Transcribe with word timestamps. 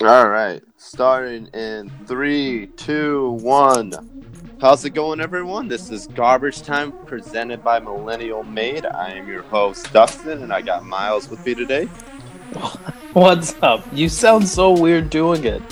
All 0.00 0.28
right, 0.28 0.62
starting 0.76 1.48
in 1.48 1.90
three, 2.06 2.68
two, 2.76 3.30
one. 3.42 3.92
How's 4.60 4.84
it 4.84 4.90
going, 4.90 5.20
everyone? 5.20 5.66
This 5.66 5.90
is 5.90 6.06
Garbage 6.06 6.62
Time 6.62 6.92
presented 7.06 7.64
by 7.64 7.80
Millennial 7.80 8.44
Made. 8.44 8.86
I 8.86 9.10
am 9.10 9.26
your 9.26 9.42
host, 9.42 9.92
Dustin, 9.92 10.44
and 10.44 10.52
I 10.52 10.62
got 10.62 10.84
Miles 10.84 11.28
with 11.28 11.44
me 11.44 11.56
today. 11.56 11.86
What's 13.12 13.60
up? 13.60 13.84
You 13.92 14.08
sound 14.08 14.46
so 14.46 14.70
weird 14.70 15.10
doing 15.10 15.44
it. 15.44 15.62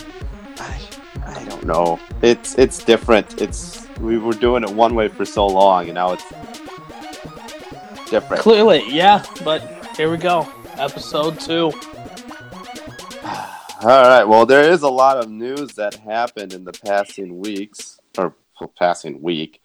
I, 0.59 0.81
I 1.25 1.45
don't 1.45 1.65
know. 1.65 2.01
It's 2.21 2.59
it's 2.59 2.83
different. 2.83 3.41
It's 3.41 3.87
we 4.01 4.19
were 4.19 4.33
doing 4.33 4.65
it 4.65 4.71
one 4.71 4.97
way 4.97 5.07
for 5.07 5.25
so 5.25 5.47
long, 5.47 5.85
and 5.85 5.95
now 5.95 6.15
it's 6.15 6.25
different. 8.11 8.43
Clearly, 8.43 8.83
yeah, 8.89 9.25
but 9.45 9.87
here 9.97 10.11
we 10.11 10.17
go. 10.17 10.53
Episode 10.79 11.39
two. 11.39 11.71
All 13.83 13.89
right. 13.89 14.25
Well, 14.25 14.47
there 14.47 14.71
is 14.71 14.83
a 14.83 14.89
lot 14.89 15.19
of 15.19 15.31
news 15.31 15.75
that 15.75 15.95
happened 15.95 16.55
in 16.55 16.65
the 16.65 16.73
passing 16.73 17.39
weeks, 17.39 18.01
or 18.17 18.35
passing 18.79 19.21
week. 19.21 19.61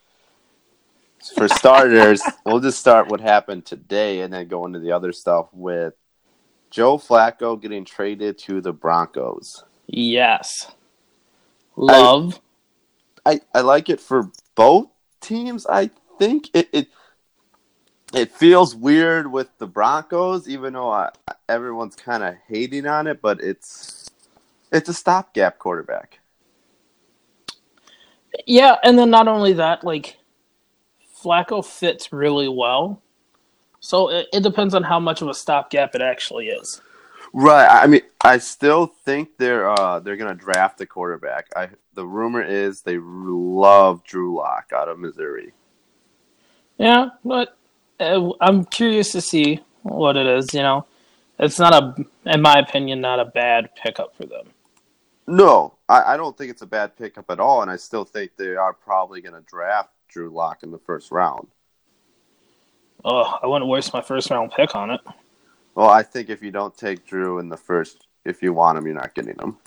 For 1.35 1.47
starters, 1.47 2.21
we'll 2.45 2.59
just 2.59 2.79
start 2.79 3.07
what 3.07 3.21
happened 3.21 3.65
today, 3.65 4.19
and 4.21 4.33
then 4.33 4.49
go 4.49 4.65
into 4.65 4.79
the 4.79 4.91
other 4.91 5.13
stuff 5.13 5.47
with 5.53 5.93
Joe 6.71 6.97
Flacco 6.97 7.61
getting 7.61 7.85
traded 7.85 8.37
to 8.39 8.59
the 8.59 8.73
Broncos. 8.73 9.63
Yes. 9.87 10.71
Love. 11.77 12.39
I, 13.25 13.39
I 13.53 13.61
like 13.61 13.89
it 13.89 14.01
for 14.01 14.29
both 14.55 14.89
teams. 15.21 15.65
I 15.67 15.89
think 16.19 16.49
it 16.53 16.69
it, 16.73 16.87
it 18.13 18.31
feels 18.31 18.75
weird 18.75 19.31
with 19.31 19.57
the 19.57 19.67
Broncos, 19.67 20.49
even 20.49 20.73
though 20.73 20.91
I, 20.91 21.11
everyone's 21.47 21.95
kind 21.95 22.23
of 22.23 22.35
hating 22.47 22.87
on 22.87 23.07
it. 23.07 23.21
But 23.21 23.39
it's 23.41 24.00
it's 24.71 24.89
a 24.89 24.93
stopgap 24.93 25.59
quarterback. 25.59 26.19
Yeah, 28.45 28.75
and 28.83 28.97
then 28.97 29.09
not 29.09 29.27
only 29.27 29.53
that, 29.53 29.83
like 29.83 30.17
Flacco 31.21 31.63
fits 31.65 32.13
really 32.13 32.47
well. 32.47 33.01
So 33.79 34.09
it, 34.09 34.27
it 34.31 34.43
depends 34.43 34.73
on 34.73 34.83
how 34.83 34.99
much 34.99 35.21
of 35.21 35.27
a 35.27 35.33
stopgap 35.33 35.95
it 35.95 36.01
actually 36.01 36.47
is. 36.47 36.81
Right. 37.33 37.67
I 37.67 37.87
mean, 37.87 38.01
I 38.21 38.37
still 38.37 38.87
think 38.87 39.37
they're 39.37 39.69
uh, 39.69 39.99
they're 39.99 40.17
gonna 40.17 40.35
draft 40.35 40.81
a 40.81 40.85
quarterback. 40.85 41.47
I 41.55 41.69
the 41.93 42.05
rumor 42.05 42.41
is 42.41 42.81
they 42.81 42.97
love 42.99 44.03
Drew 44.03 44.35
Lock 44.35 44.71
out 44.73 44.87
of 44.87 44.99
Missouri. 44.99 45.53
Yeah, 46.77 47.09
but 47.23 47.57
uh, 47.99 48.31
I'm 48.41 48.65
curious 48.65 49.11
to 49.11 49.21
see 49.21 49.59
what 49.83 50.17
it 50.17 50.25
is. 50.25 50.53
You 50.53 50.61
know, 50.61 50.85
it's 51.39 51.59
not 51.59 51.73
a, 51.73 52.05
in 52.25 52.41
my 52.41 52.59
opinion, 52.59 53.01
not 53.01 53.19
a 53.19 53.25
bad 53.25 53.69
pickup 53.75 54.15
for 54.15 54.25
them. 54.25 54.47
No, 55.31 55.75
I, 55.87 56.13
I 56.13 56.17
don't 56.17 56.37
think 56.37 56.51
it's 56.51 56.61
a 56.61 56.67
bad 56.67 56.97
pickup 56.97 57.31
at 57.31 57.39
all, 57.39 57.61
and 57.61 57.71
I 57.71 57.77
still 57.77 58.03
think 58.03 58.35
they 58.35 58.53
are 58.57 58.73
probably 58.73 59.21
going 59.21 59.33
to 59.33 59.39
draft 59.49 59.91
Drew 60.09 60.29
Lock 60.29 60.61
in 60.61 60.71
the 60.71 60.77
first 60.77 61.09
round. 61.09 61.47
Oh, 63.05 63.39
I 63.41 63.47
wouldn't 63.47 63.71
waste 63.71 63.93
my 63.93 64.01
first 64.01 64.29
round 64.29 64.51
pick 64.51 64.75
on 64.75 64.91
it. 64.91 64.99
Well, 65.73 65.89
I 65.89 66.03
think 66.03 66.29
if 66.29 66.43
you 66.43 66.51
don't 66.51 66.75
take 66.75 67.05
Drew 67.05 67.39
in 67.39 67.47
the 67.47 67.55
first, 67.55 68.07
if 68.25 68.43
you 68.43 68.51
want 68.51 68.77
him, 68.77 68.85
you're 68.85 68.93
not 68.93 69.15
getting 69.15 69.39
him. 69.39 69.57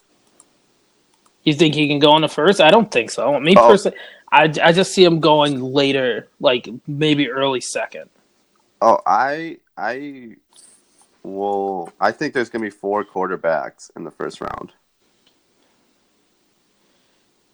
You 1.44 1.54
think 1.54 1.74
he 1.74 1.88
can 1.88 1.98
go 1.98 2.14
in 2.16 2.20
the 2.20 2.28
first? 2.28 2.60
I 2.60 2.70
don't 2.70 2.90
think 2.90 3.10
so. 3.10 3.40
Me 3.40 3.54
Oh. 3.56 3.70
personally, 3.70 3.96
I, 4.30 4.42
I 4.62 4.72
just 4.72 4.92
see 4.92 5.02
him 5.02 5.18
going 5.18 5.62
later, 5.62 6.28
like 6.40 6.68
maybe 6.86 7.30
early 7.30 7.62
second. 7.62 8.10
Oh, 8.82 9.00
I 9.06 9.56
I 9.78 10.36
will. 11.22 11.90
I 11.98 12.12
think 12.12 12.34
there's 12.34 12.50
going 12.50 12.62
to 12.62 12.70
be 12.70 12.76
four 12.76 13.02
quarterbacks 13.02 13.90
in 13.96 14.04
the 14.04 14.10
first 14.10 14.42
round. 14.42 14.72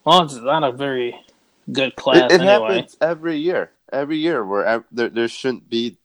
Well, 0.03 0.23
it's 0.23 0.35
not 0.35 0.63
a 0.63 0.71
very 0.71 1.15
good 1.71 1.95
class 1.95 2.31
It, 2.31 2.35
it 2.35 2.41
anyway. 2.41 2.75
happens 2.75 2.97
every 3.01 3.37
year. 3.37 3.71
Every 3.91 4.17
year, 4.17 4.45
where 4.45 4.83
there 4.91 5.09
there 5.09 5.27
shouldn't 5.27 5.69
be 5.69 5.97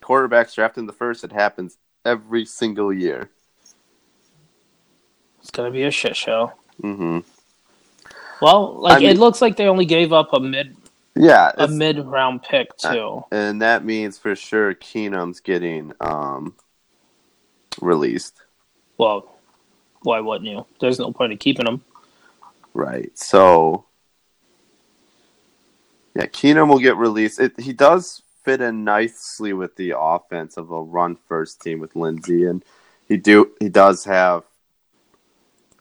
quarterbacks 0.00 0.54
drafted 0.54 0.80
in 0.82 0.86
the 0.86 0.92
first. 0.94 1.22
It 1.24 1.32
happens 1.32 1.76
every 2.04 2.44
single 2.46 2.92
year. 2.92 3.30
It's 5.40 5.50
gonna 5.50 5.70
be 5.70 5.82
a 5.84 5.90
shit 5.90 6.16
show. 6.16 6.52
hmm 6.80 7.18
Well, 8.40 8.74
like 8.80 8.96
I 8.96 9.00
mean- 9.00 9.08
it 9.10 9.18
looks 9.18 9.42
like 9.42 9.56
they 9.56 9.66
only 9.66 9.84
gave 9.84 10.12
up 10.12 10.32
a 10.32 10.40
mid, 10.40 10.74
yeah, 11.14 11.52
a 11.58 11.68
mid 11.68 11.98
round 11.98 12.42
pick 12.42 12.74
too. 12.78 13.24
and 13.30 13.60
that 13.62 13.84
means 13.84 14.16
for 14.18 14.34
sure 14.34 14.74
Keenum's 14.74 15.40
getting 15.40 15.92
um 16.00 16.54
released. 17.82 18.42
Well, 18.96 19.30
why 20.02 20.20
wouldn't 20.20 20.48
you? 20.50 20.64
There's 20.80 20.98
no 20.98 21.12
point 21.12 21.32
in 21.32 21.38
keeping 21.38 21.66
him. 21.66 21.82
Right. 22.78 23.10
So 23.18 23.86
yeah, 26.14 26.26
Keenum 26.26 26.68
will 26.68 26.78
get 26.78 26.96
released. 26.96 27.40
It, 27.40 27.58
he 27.58 27.72
does 27.72 28.22
fit 28.44 28.60
in 28.60 28.84
nicely 28.84 29.52
with 29.52 29.74
the 29.74 29.94
offense 29.98 30.56
of 30.56 30.70
a 30.70 30.80
run 30.80 31.16
first 31.26 31.60
team 31.60 31.80
with 31.80 31.96
Lindsay, 31.96 32.44
and 32.44 32.64
he 33.08 33.16
do 33.16 33.50
he 33.58 33.68
does 33.68 34.04
have 34.04 34.44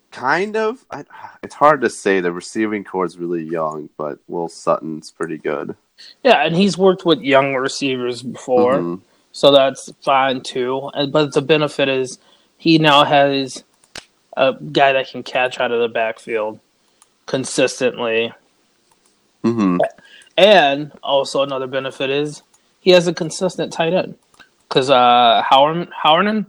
kind 0.10 0.58
of. 0.58 0.86
I, 0.90 1.04
it's 1.44 1.54
hard 1.54 1.82
to 1.82 1.90
say. 1.92 2.20
The 2.20 2.32
receiving 2.32 2.84
core 2.84 3.06
is 3.06 3.16
really 3.20 3.44
young, 3.44 3.90
but 3.96 4.18
Will 4.28 4.50
Sutton's 4.50 5.12
pretty 5.12 5.38
good. 5.38 5.76
Yeah, 6.24 6.44
and 6.44 6.56
he's 6.56 6.80
worked 6.80 7.06
with 7.06 7.22
young 7.22 7.54
receivers 7.54 8.24
before, 8.24 8.78
Mhm. 8.78 9.02
so 9.34 9.52
that's 9.52 9.92
fine 10.02 10.42
too. 10.42 10.90
But 11.12 11.36
the 11.36 11.44
benefit 11.44 11.90
is 11.90 12.18
he 12.58 12.80
now 12.80 13.04
has 13.04 13.64
a 14.36 14.56
guy 14.72 14.94
that 14.94 15.12
can 15.12 15.22
catch 15.22 15.60
out 15.60 15.72
of 15.72 15.80
the 15.80 15.90
backfield 15.90 16.60
consistently. 17.28 18.34
Mhm. 19.44 19.80
And 20.38 20.92
also 21.04 21.44
another 21.44 21.68
benefit 21.68 22.10
is 22.10 22.42
he 22.80 22.92
has 22.92 23.08
a 23.08 23.14
consistent 23.14 23.72
tight 23.72 23.94
end 23.94 24.16
because 24.68 24.90
uh, 24.90 25.44
Howard 25.48 25.90
Heuerman 26.04 26.46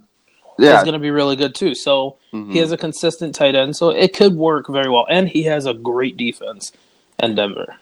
Yeah. 0.59 0.79
is 0.79 0.83
going 0.85 0.95
to 0.95 0.99
be 0.99 1.11
really 1.11 1.37
good 1.37 1.55
too. 1.55 1.75
So 1.75 2.17
Mhm. 2.33 2.53
he 2.53 2.59
has 2.59 2.73
a 2.73 2.77
consistent 2.77 3.35
tight 3.35 3.55
end, 3.55 3.77
so 3.77 3.91
it 3.91 4.15
could 4.17 4.35
work 4.35 4.69
very 4.69 4.89
well. 4.91 5.07
And 5.09 5.29
he 5.29 5.43
has 5.45 5.67
a 5.67 5.75
great 5.75 6.17
defense 6.17 6.73
in 7.23 7.35
Denver. 7.35 7.77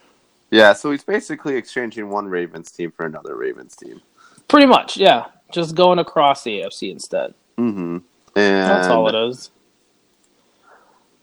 Yeah. 0.51 0.73
So 0.75 0.91
he's 0.91 1.05
basically 1.05 1.57
exchanging 1.57 2.11
one 2.11 2.27
Ravens 2.28 2.71
team 2.71 2.93
for 2.93 3.07
another 3.07 3.34
Ravens 3.37 3.75
team. 3.77 4.01
Pretty 4.49 4.67
much, 4.67 4.97
yeah. 4.97 5.27
Just 5.53 5.75
going 5.75 5.99
across 5.99 6.43
the 6.45 6.61
AFC 6.61 6.91
instead. 6.91 7.34
Mm-hmm. 7.59 7.99
And 8.37 8.71
That's 8.71 8.89
all 8.89 9.09
it 9.09 9.15
is. 9.15 9.51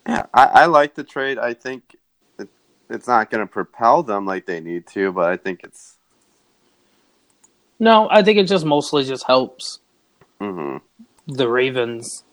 Yeah, 0.08 0.26
I, 0.34 0.46
I 0.46 0.66
like 0.66 0.96
the 0.96 1.04
trade. 1.04 1.38
I 1.38 1.54
think 1.54 1.96
it, 2.38 2.50
it's 2.90 3.08
not 3.08 3.30
going 3.30 3.46
to 3.46 3.52
propel 3.52 4.04
them 4.04 4.26
like 4.26 4.46
they 4.46 4.60
need 4.60 4.88
to, 4.88 5.12
but 5.12 5.30
I 5.30 5.38
think 5.38 5.62
it's. 5.64 5.98
No, 7.80 8.08
I 8.10 8.22
think 8.24 8.38
it 8.40 8.46
just 8.46 8.66
mostly 8.66 9.04
just 9.04 9.26
helps 9.26 9.80
hmm 10.40 10.78
the 11.28 11.48
Ravens 11.48 12.24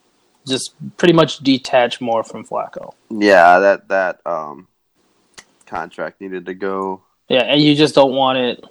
just 0.46 0.74
pretty 0.96 1.14
much 1.14 1.38
detach 1.38 2.00
more 2.00 2.24
from 2.24 2.44
Flacco. 2.44 2.92
Yeah, 3.10 3.58
that 3.60 3.88
that 3.88 4.20
um 4.26 4.66
contract 5.66 6.20
needed 6.20 6.46
to 6.46 6.54
go. 6.54 7.02
Yeah, 7.28 7.42
and 7.42 7.60
you 7.60 7.74
just 7.76 7.94
don't 7.94 8.14
want 8.14 8.38
it. 8.38 8.64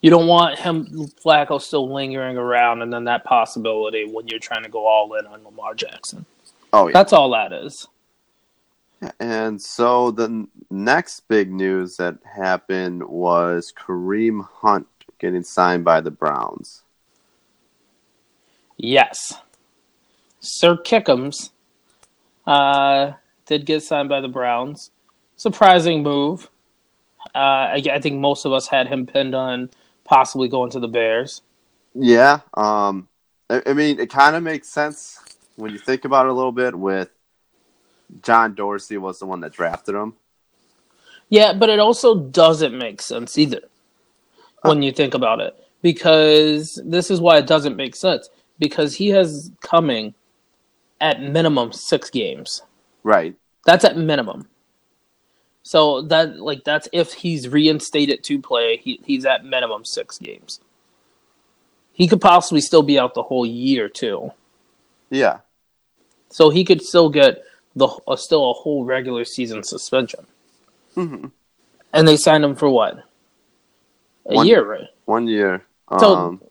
You 0.00 0.10
don't 0.10 0.28
want 0.28 0.58
him 0.58 0.86
Flacco 1.24 1.60
still 1.60 1.92
lingering 1.92 2.36
around, 2.36 2.82
and 2.82 2.92
then 2.92 3.04
that 3.04 3.24
possibility 3.24 4.04
when 4.10 4.28
you're 4.28 4.38
trying 4.38 4.62
to 4.62 4.68
go 4.68 4.86
all 4.86 5.14
in 5.14 5.26
on 5.26 5.42
Lamar 5.44 5.74
Jackson. 5.74 6.24
Oh 6.72 6.86
yeah. 6.86 6.92
That's 6.92 7.12
all 7.12 7.30
that 7.30 7.52
is. 7.52 7.88
And 9.18 9.60
so 9.60 10.10
the 10.10 10.46
next 10.70 11.20
big 11.28 11.50
news 11.50 11.96
that 11.96 12.18
happened 12.24 13.06
was 13.08 13.72
Kareem 13.76 14.46
Hunt 14.46 14.86
getting 15.18 15.42
signed 15.42 15.84
by 15.84 16.00
the 16.00 16.10
Browns. 16.10 16.82
Yes, 18.76 19.34
Sir 20.40 20.76
Kickums 20.76 21.50
uh, 22.46 23.12
did 23.46 23.66
get 23.66 23.82
signed 23.82 24.08
by 24.08 24.20
the 24.20 24.28
Browns. 24.28 24.90
Surprising 25.36 26.02
move. 26.02 26.50
Uh, 27.34 27.38
I, 27.76 27.82
I 27.92 28.00
think 28.00 28.18
most 28.18 28.44
of 28.44 28.52
us 28.52 28.66
had 28.68 28.88
him 28.88 29.06
pinned 29.06 29.34
on 29.34 29.70
possibly 30.04 30.48
going 30.48 30.70
to 30.70 30.80
the 30.80 30.88
Bears. 30.88 31.42
Yeah, 31.94 32.40
um, 32.54 33.08
I, 33.48 33.62
I 33.66 33.72
mean, 33.74 34.00
it 34.00 34.10
kind 34.10 34.36
of 34.36 34.42
makes 34.42 34.68
sense 34.68 35.18
when 35.56 35.72
you 35.72 35.78
think 35.78 36.04
about 36.04 36.26
it 36.26 36.30
a 36.30 36.34
little 36.34 36.52
bit. 36.52 36.74
With 36.74 37.10
John 38.22 38.54
Dorsey 38.54 38.98
was 38.98 39.18
the 39.18 39.26
one 39.26 39.40
that 39.40 39.52
drafted 39.52 39.94
him. 39.94 40.14
Yeah, 41.28 41.52
but 41.52 41.70
it 41.70 41.78
also 41.78 42.16
doesn't 42.16 42.76
make 42.76 43.00
sense 43.00 43.38
either 43.38 43.62
when 44.62 44.82
you 44.82 44.92
think 44.92 45.14
about 45.14 45.40
it. 45.40 45.56
Because 45.82 46.80
this 46.84 47.10
is 47.10 47.20
why 47.20 47.38
it 47.38 47.46
doesn't 47.46 47.76
make 47.76 47.96
sense. 47.96 48.28
Because 48.58 48.96
he 48.96 49.08
has 49.08 49.50
coming 49.62 50.14
at 51.00 51.22
minimum 51.22 51.72
six 51.72 52.10
games. 52.10 52.62
Right. 53.02 53.36
That's 53.64 53.84
at 53.84 53.96
minimum. 53.96 54.48
So 55.62 56.02
that 56.02 56.38
like 56.38 56.64
that's 56.64 56.88
if 56.92 57.12
he's 57.12 57.48
reinstated 57.48 58.24
to 58.24 58.40
play, 58.40 58.78
he, 58.78 59.00
he's 59.04 59.24
at 59.24 59.44
minimum 59.44 59.84
six 59.84 60.18
games. 60.18 60.60
He 61.92 62.08
could 62.08 62.20
possibly 62.20 62.60
still 62.60 62.82
be 62.82 62.98
out 62.98 63.14
the 63.14 63.22
whole 63.22 63.46
year 63.46 63.88
too. 63.88 64.32
Yeah. 65.10 65.40
So 66.30 66.50
he 66.50 66.64
could 66.64 66.82
still 66.82 67.08
get 67.10 67.42
the 67.76 67.86
uh, 68.06 68.16
still 68.16 68.50
a 68.50 68.54
whole 68.54 68.84
regular 68.84 69.24
season 69.24 69.62
suspension, 69.62 70.26
hmm 70.94 71.26
and 71.92 72.06
they 72.06 72.16
signed 72.16 72.44
him 72.44 72.54
for 72.54 72.68
what? 72.68 72.98
A 74.26 74.34
One- 74.34 74.46
year, 74.46 74.64
right? 74.64 74.88
One 75.06 75.26
year. 75.26 75.64
So- 75.98 76.14
Um, 76.14 76.42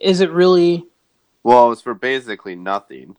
Is 0.00 0.20
it 0.20 0.30
really? 0.30 0.86
well, 1.42 1.70
it's 1.72 1.82
for 1.82 1.94
basically 1.94 2.56
nothing. 2.56 3.16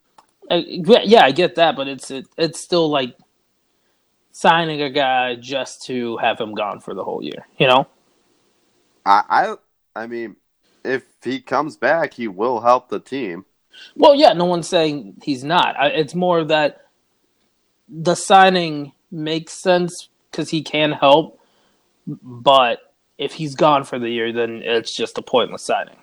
Uh, 0.50 0.62
yeah, 0.66 1.24
I 1.24 1.32
get 1.32 1.56
that, 1.56 1.76
but 1.76 1.88
it's 1.88 2.10
it, 2.12 2.26
it's 2.38 2.60
still 2.60 2.90
like 2.90 3.16
signing 4.32 4.82
a 4.82 4.90
guy 4.90 5.36
just 5.36 5.84
to 5.86 6.18
have 6.18 6.40
him 6.40 6.54
gone 6.54 6.80
for 6.80 6.94
the 6.94 7.04
whole 7.04 7.24
year. 7.24 7.48
You 7.58 7.68
know? 7.68 7.88
I, 9.06 9.56
I, 9.96 10.02
I 10.04 10.08
mean, 10.08 10.36
if 10.84 11.04
he 11.24 11.40
comes 11.40 11.78
back, 11.78 12.14
he 12.14 12.28
will 12.28 12.60
help 12.62 12.90
the 12.90 13.00
team. 13.00 13.46
Well, 13.96 14.16
yeah, 14.16 14.34
no 14.34 14.46
one's 14.46 14.68
saying 14.68 15.16
he's 15.24 15.44
not. 15.44 15.76
I, 15.80 15.88
it's 15.88 16.16
more 16.16 16.44
that 16.46 16.85
the 17.88 18.16
signing 18.16 18.94
makes 19.12 19.54
sense 19.54 20.10
because 20.32 20.50
he 20.50 20.62
can 20.62 20.92
help, 20.92 21.40
but 22.08 22.94
if 23.18 23.34
he's 23.34 23.56
gone 23.56 23.84
for 23.84 24.00
the 24.00 24.10
year, 24.10 24.32
then 24.32 24.62
it's 24.64 24.96
just 24.96 25.18
a 25.18 25.22
pointless 25.22 25.64
signing. 25.64 25.96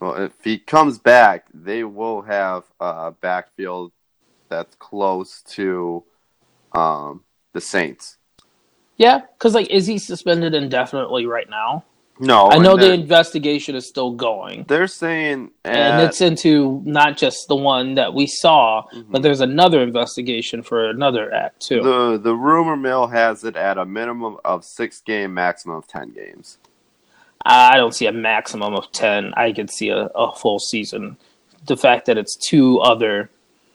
Well, 0.00 0.14
if 0.14 0.32
he 0.42 0.58
comes 0.58 0.98
back, 0.98 1.46
they 1.52 1.84
will 1.84 2.22
have 2.22 2.64
a 2.80 3.12
backfield 3.12 3.92
that's 4.48 4.74
close 4.76 5.42
to 5.50 6.04
um, 6.72 7.22
the 7.52 7.60
Saints. 7.60 8.18
Yeah, 8.96 9.20
because 9.20 9.54
like, 9.54 9.70
is 9.70 9.86
he 9.86 9.98
suspended 9.98 10.54
indefinitely 10.54 11.26
right 11.26 11.48
now? 11.48 11.84
No, 12.20 12.48
I 12.48 12.58
know 12.58 12.76
the 12.76 12.92
investigation 12.92 13.74
is 13.74 13.88
still 13.88 14.12
going, 14.12 14.64
they're 14.68 14.86
saying, 14.86 15.50
and 15.64 16.00
uh, 16.00 16.04
it's 16.06 16.20
into 16.20 16.80
not 16.84 17.16
just 17.16 17.48
the 17.48 17.56
one 17.56 17.96
that 17.96 18.14
we 18.14 18.26
saw, 18.28 18.84
Mhm. 18.94 19.06
but 19.10 19.22
there's 19.22 19.40
another 19.40 19.82
investigation 19.82 20.62
for 20.62 20.88
another 20.90 21.34
act 21.34 21.60
too. 21.60 21.82
the 21.82 22.18
the 22.22 22.34
rumor 22.36 22.76
mill 22.76 23.08
has 23.08 23.42
it 23.42 23.56
at 23.56 23.78
a 23.78 23.84
minimum 23.84 24.36
of 24.44 24.64
six 24.64 25.00
game, 25.00 25.34
maximum 25.34 25.74
of 25.76 25.88
ten 25.88 26.10
games. 26.10 26.58
I 27.44 27.76
don't 27.76 27.94
see 27.94 28.06
a 28.06 28.12
maximum 28.12 28.74
of 28.74 28.90
ten. 28.92 29.34
I 29.36 29.52
could 29.52 29.70
see 29.70 29.88
a, 29.88 30.06
a 30.14 30.34
full 30.36 30.58
season. 30.60 31.16
The 31.66 31.76
fact 31.76 32.06
that 32.06 32.16
it's 32.16 32.36
two 32.36 32.78
other 32.80 33.28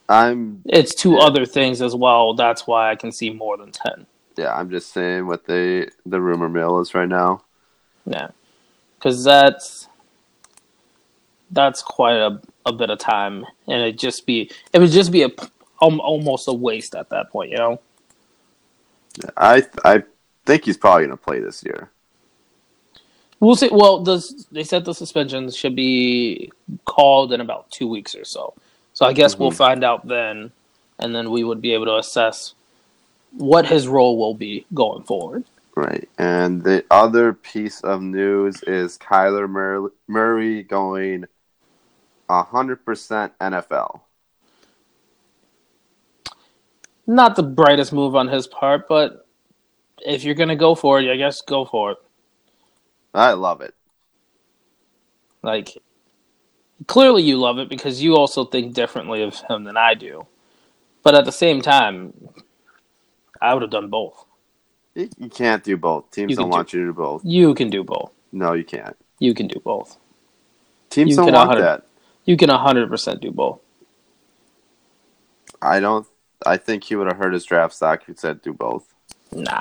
I'm 0.07 0.62
it's 0.65 0.95
two 0.95 1.12
Yeah. 1.13 1.19
other 1.25 1.45
things 1.45 1.81
as 1.81 1.94
well. 1.94 2.33
That's 2.36 2.65
why 2.65 2.89
I 2.89 2.95
can 2.95 3.12
see 3.12 3.31
more 3.31 3.57
than 3.57 3.71
ten. 3.71 4.06
yeah, 4.38 4.56
I'm 4.56 4.69
just 4.69 4.94
saying 4.94 5.27
what 5.27 5.45
they 5.45 5.89
the 6.06 6.21
rumor 6.21 6.47
mill 6.47 6.80
is 6.80 6.95
right 6.95 7.09
now. 7.09 7.41
Yeah, 8.10 8.30
because 8.98 9.24
that's 9.24 9.88
that's 11.52 11.82
quite 11.84 12.18
a, 12.18 12.42
a 12.66 12.74
bit 12.74 12.90
of 12.90 12.98
time, 12.98 13.46
and 13.68 13.82
it 13.84 13.98
just 13.98 14.26
be 14.26 14.50
it 14.74 14.80
would 14.80 14.90
just 14.90 15.12
be 15.12 15.24
a 15.24 15.30
um, 15.82 16.00
almost 16.02 16.48
a 16.48 16.54
waste 16.54 16.96
at 16.96 17.10
that 17.10 17.30
point. 17.30 17.52
You 17.52 17.58
know? 17.58 17.80
I 19.38 19.66
I 19.86 20.04
think 20.46 20.66
he's 20.66 20.76
probably 20.76 21.06
gonna 21.06 21.18
play 21.18 21.40
this 21.40 21.64
year. 21.64 21.92
We'll 23.40 23.56
see. 23.56 23.70
Well, 23.72 24.00
the, 24.00 24.46
they 24.52 24.64
said 24.64 24.84
the 24.84 24.94
suspension 24.94 25.50
should 25.52 25.76
be 25.76 26.52
called 26.86 27.32
in 27.32 27.42
about 27.42 27.70
two 27.72 27.88
weeks 27.88 28.16
or 28.16 28.26
so. 28.26 28.54
So 28.94 29.06
I 29.06 29.14
guess 29.14 29.38
we'll 29.38 29.52
Mhm. 29.52 29.56
find 29.56 29.84
out 29.84 30.08
then, 30.08 30.52
and 30.98 31.16
then 31.16 31.30
we 31.30 31.44
would 31.44 31.62
be 31.62 31.74
able 31.74 31.86
to 31.86 31.98
assess 31.98 32.54
what 33.32 33.68
his 33.68 33.88
role 33.88 34.18
will 34.18 34.34
be 34.34 34.66
going 34.74 35.04
forward. 35.04 35.46
Right. 35.80 36.10
And 36.18 36.62
the 36.62 36.84
other 36.92 37.31
piece 37.31 37.80
of 37.80 38.02
news 38.02 38.62
is 38.64 38.98
Kyler 38.98 39.50
Mur- 39.50 39.94
Murray 40.10 40.62
going 40.62 41.24
100% 42.30 43.31
NFL. 43.40 44.02
Not 47.08 47.38
the 47.38 47.44
brightest 47.44 47.94
move 47.94 48.14
on 48.14 48.28
his 48.28 48.46
part, 48.46 48.90
but 48.90 49.26
if 50.00 50.26
you're 50.26 50.36
gonna 50.36 50.58
go 50.58 50.76
for 50.76 51.00
it, 51.00 51.10
I 51.10 51.16
guess 51.16 51.40
go 51.40 51.64
for 51.64 51.92
it. 51.92 51.98
I 53.14 53.32
love 53.32 53.62
it. 53.62 53.74
Like, 55.42 55.78
clearly 56.88 57.24
you 57.24 57.38
love 57.38 57.58
it 57.58 57.70
because 57.70 58.04
you 58.04 58.18
also 58.18 58.44
think 58.44 58.74
differently 58.74 59.24
of 59.24 59.40
him 59.50 59.64
than 59.64 59.78
I 59.78 59.94
do. 59.94 60.28
But 61.04 61.16
at 61.16 61.24
the 61.24 61.32
same 61.32 61.62
time, 61.62 62.14
I 63.42 63.54
would 63.54 63.62
have 63.62 63.72
done 63.72 63.88
both. 63.88 64.25
You, 64.95 65.30
can't 65.30 65.63
do 65.63 65.77
both. 65.77 66.12
Teams 66.12 66.36
don't 66.36 66.45
can 66.45 66.50
want 66.50 66.74
you 66.74 66.81
to 66.81 66.86
do 66.88 66.94
both. 66.94 67.24
You 67.24 67.53
can 67.53 67.69
do 67.69 67.83
both. 67.83 68.12
No, 68.31 68.53
you 68.53 68.63
can't. 68.63 68.95
You 69.19 69.33
can 69.33 69.47
do 69.47 69.59
both. 69.59 69.97
Teams 70.89 71.12
You 71.12 71.15
don't 71.15 71.31
want 71.31 71.50
100 71.50 71.62
that. 71.62 71.86
You 72.25 72.38
can 72.38 72.50
100% 72.50 73.21
do 73.21 73.31
both. 73.31 73.59
I 75.62 75.80
don't. 75.80 76.07
I 76.45 76.57
think 76.57 76.86
he 76.86 76.95
would 76.95 77.07
have 77.07 77.18
hurt 77.18 77.33
his 77.33 77.45
draft 77.45 77.74
stock 77.74 78.01
if 78.01 78.07
he 78.07 78.13
said 78.15 78.41
do 78.41 78.53
both. 78.53 78.94
Nah. 79.31 79.59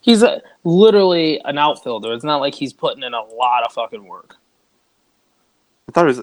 He's 0.00 0.22
a, 0.22 0.42
literally 0.64 1.40
an 1.44 1.58
outfielder. 1.58 2.12
It's 2.12 2.24
not 2.24 2.40
like 2.40 2.54
he's 2.54 2.72
putting 2.72 3.02
in 3.02 3.14
a 3.14 3.22
lot 3.22 3.64
of 3.64 3.72
fucking 3.72 4.06
work. 4.06 4.36
I 5.88 5.92
thought 5.92 6.04
it 6.04 6.08
was. 6.08 6.20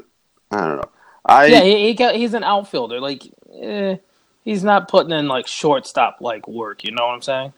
I 0.51 0.67
don't 0.67 0.77
know. 0.77 0.89
I 1.25 1.45
yeah, 1.45 1.61
he, 1.61 1.87
he 1.87 1.93
got, 1.93 2.15
he's 2.15 2.33
an 2.33 2.43
outfielder. 2.43 2.99
Like, 2.99 3.23
eh, 3.61 3.97
he's 4.43 4.63
not 4.63 4.87
putting 4.87 5.11
in 5.11 5.27
like 5.27 5.47
shortstop 5.47 6.17
like 6.21 6.47
work. 6.47 6.83
You 6.83 6.91
know 6.91 7.07
what 7.07 7.13
I'm 7.13 7.21
saying? 7.21 7.53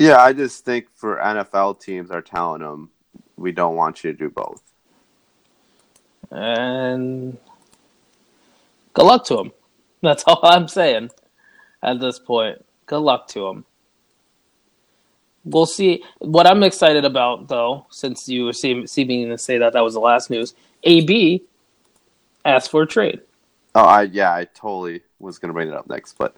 Yeah. 0.00 0.20
I 0.20 0.32
just 0.32 0.64
think 0.64 0.86
for 0.94 1.16
NFL 1.16 1.80
teams 1.80 2.10
are 2.10 2.22
telling 2.22 2.62
them 2.62 2.70
um, 2.70 2.90
we 3.36 3.52
don't 3.52 3.76
want 3.76 4.02
you 4.02 4.12
to 4.12 4.18
do 4.18 4.30
both. 4.30 4.62
And 6.30 7.38
good 8.92 9.04
luck 9.04 9.24
to 9.26 9.38
him. 9.38 9.52
That's 10.02 10.24
all 10.26 10.40
I'm 10.42 10.68
saying 10.68 11.10
at 11.82 12.00
this 12.00 12.18
point. 12.18 12.64
Good 12.86 13.00
luck 13.00 13.28
to 13.28 13.46
him. 13.46 13.64
We'll 15.44 15.66
see. 15.66 16.02
What 16.18 16.46
I'm 16.46 16.62
excited 16.62 17.04
about, 17.04 17.48
though, 17.48 17.86
since 17.90 18.28
you 18.28 18.44
were 18.46 18.52
seem, 18.52 18.86
seeming 18.86 19.30
to 19.30 19.38
say 19.38 19.58
that 19.58 19.72
that 19.72 19.84
was 19.84 19.94
the 19.94 20.00
last 20.00 20.28
news, 20.28 20.54
AB 20.82 21.44
asked 22.44 22.70
for 22.70 22.82
a 22.82 22.86
trade. 22.86 23.20
Oh, 23.74 23.84
I 23.84 24.02
yeah, 24.02 24.34
I 24.34 24.44
totally 24.44 25.02
was 25.18 25.38
gonna 25.38 25.52
bring 25.52 25.68
it 25.68 25.74
up 25.74 25.88
next, 25.88 26.18
but 26.18 26.36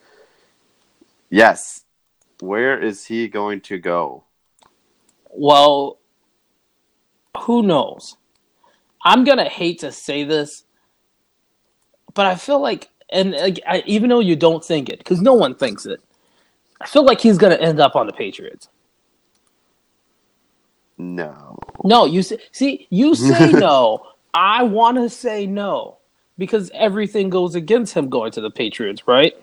yes, 1.31 1.83
where 2.43 2.77
is 2.77 3.05
he 3.05 3.29
going 3.29 3.61
to 3.61 3.79
go? 3.79 4.25
Well, 5.31 5.99
who 7.43 7.63
knows? 7.63 8.17
I'm 9.05 9.23
gonna 9.23 9.49
hate 9.49 9.79
to 9.81 9.93
say 9.93 10.25
this, 10.25 10.65
but 12.15 12.27
I 12.27 12.35
feel 12.35 12.61
like, 12.61 12.89
and 13.11 13.31
like, 13.31 13.61
I, 13.65 13.85
even 13.87 14.11
though 14.11 14.19
you 14.19 14.35
don't 14.35 14.65
think 14.65 14.89
it, 14.89 14.99
because 14.99 15.23
no 15.23 15.35
one 15.35 15.55
thinks 15.55 15.87
it, 15.87 16.01
I 16.81 16.87
feel 16.87 17.05
like 17.05 17.21
he's 17.21 17.39
gonna 17.39 17.55
end 17.55 17.79
up 17.79 17.95
on 17.95 18.09
the 18.09 18.13
Patriots. 18.13 18.69
No, 20.99 21.57
No, 21.85 22.07
you 22.07 22.23
say, 22.23 22.39
see, 22.51 22.89
you 22.91 23.15
say 23.15 23.53
no. 23.53 24.05
I 24.35 24.65
want 24.65 24.97
to 24.97 25.09
say 25.09 25.47
no 25.47 25.99
because 26.39 26.71
everything 26.75 27.31
goes 27.31 27.55
against 27.55 27.95
him 27.95 28.09
going 28.09 28.33
to 28.33 28.41
the 28.41 28.51
Patriots, 28.51 29.07
right? 29.07 29.37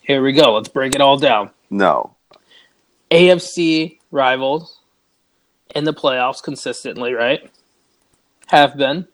Here 0.00 0.22
we 0.22 0.32
go. 0.32 0.54
Let's 0.54 0.68
break 0.68 0.94
it 0.94 1.00
all 1.00 1.18
down. 1.18 1.50
No, 1.70 2.14
AFC 3.10 3.98
rivals 4.10 4.80
in 5.74 5.84
the 5.84 5.94
playoffs 5.94 6.42
consistently, 6.42 7.12
right? 7.12 7.50
Have 8.48 8.76
been 8.76 9.06